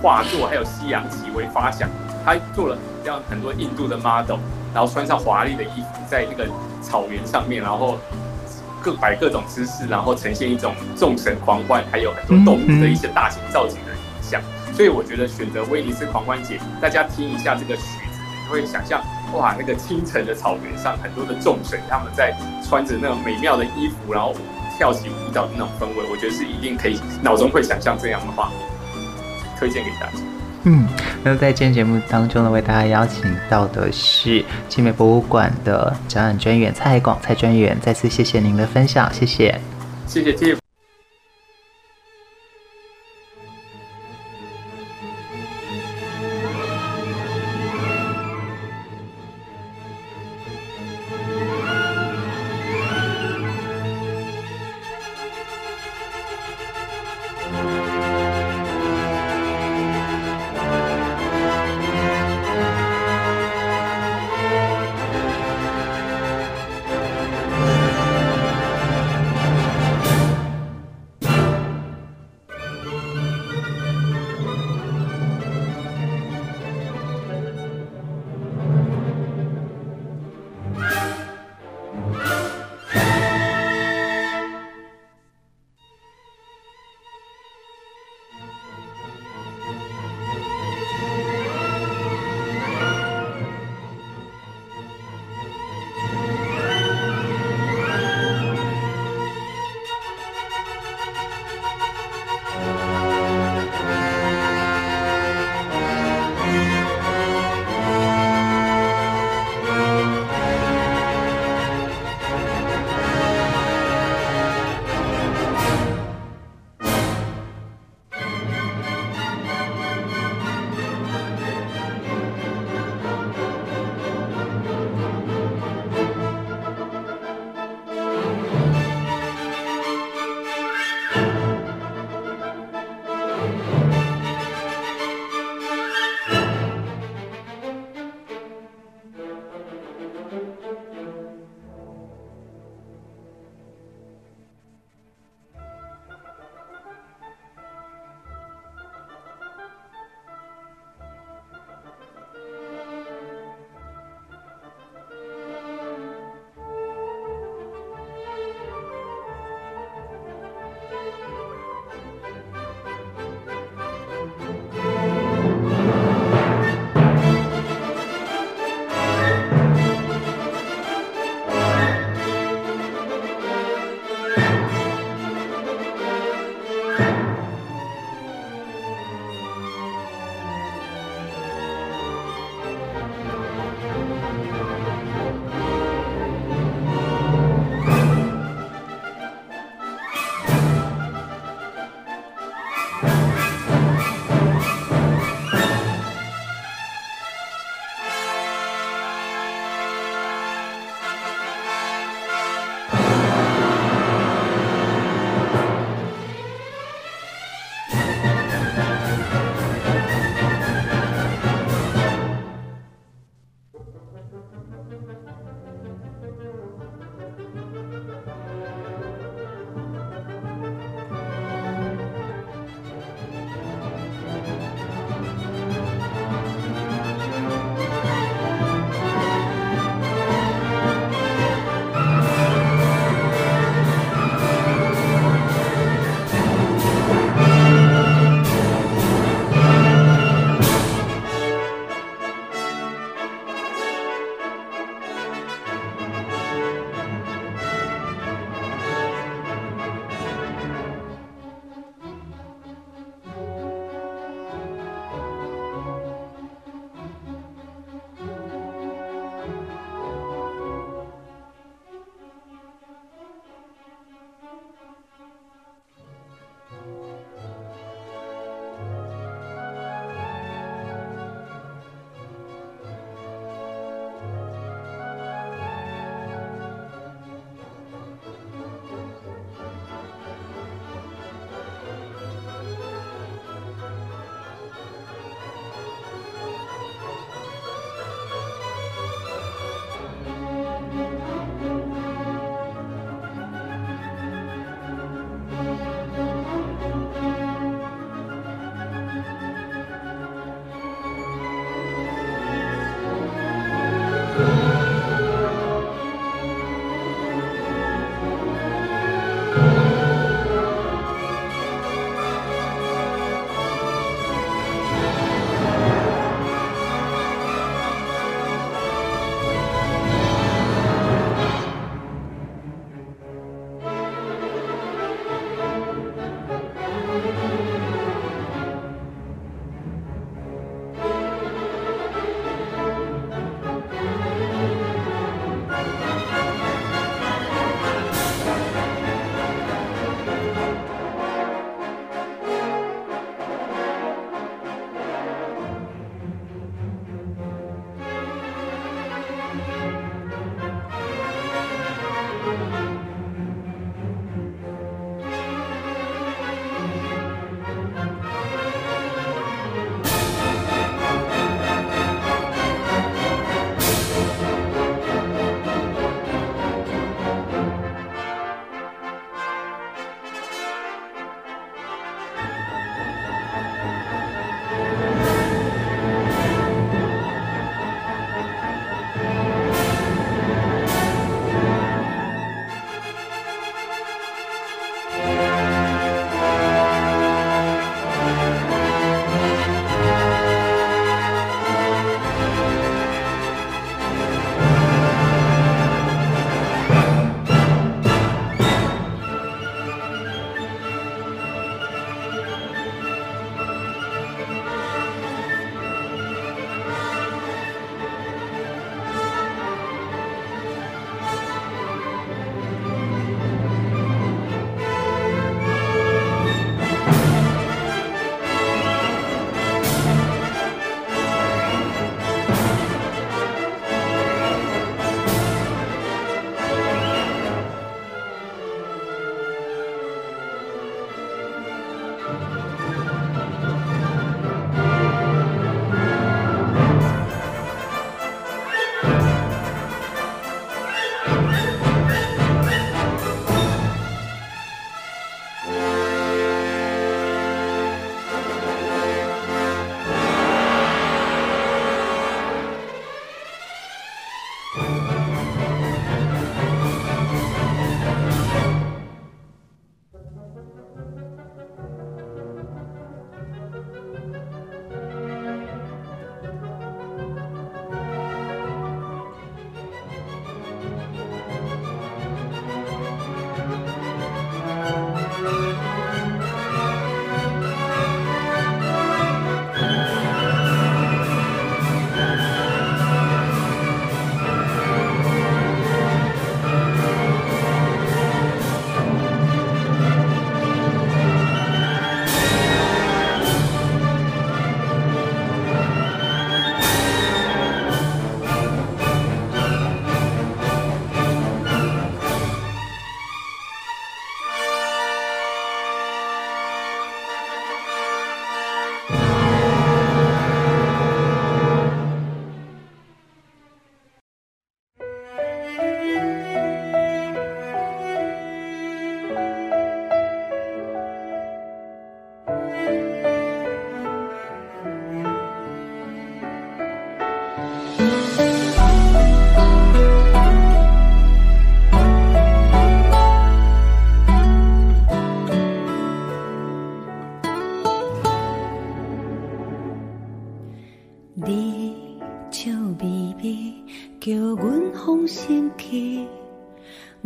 [0.00, 1.86] 画作，还有西洋旗为发想，
[2.24, 4.38] 他做了这样很多印度的 model，
[4.72, 7.98] 然后穿上华丽的衣服，在那个草原上面，然后
[8.80, 13.92] 各摆各种姿势，然后呈现一种众神狂欢，还有很多动物的一些大型造型的。
[14.74, 19.02] 所以我觉得选择威尼斯狂欢节，大家听一下这个曲子，你会想象
[19.34, 22.34] 哇，那个清晨的草原上，很多的众神他们在
[22.66, 24.34] 穿着那种美妙的衣服，然后
[24.76, 28.58] 跳起舞蹈的那种氛围，我觉得是一定可以脑中会想象这样的画面，
[29.58, 30.12] 推荐给大家。
[30.64, 30.86] 嗯，
[31.24, 39.60] 那在今天节目当中呢，为大家邀请到的是奇美博物馆的展览专员蔡广蔡专员，再次谢谢您的分享，谢谢，
[40.06, 40.32] 谢谢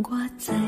[0.09, 0.66] 我在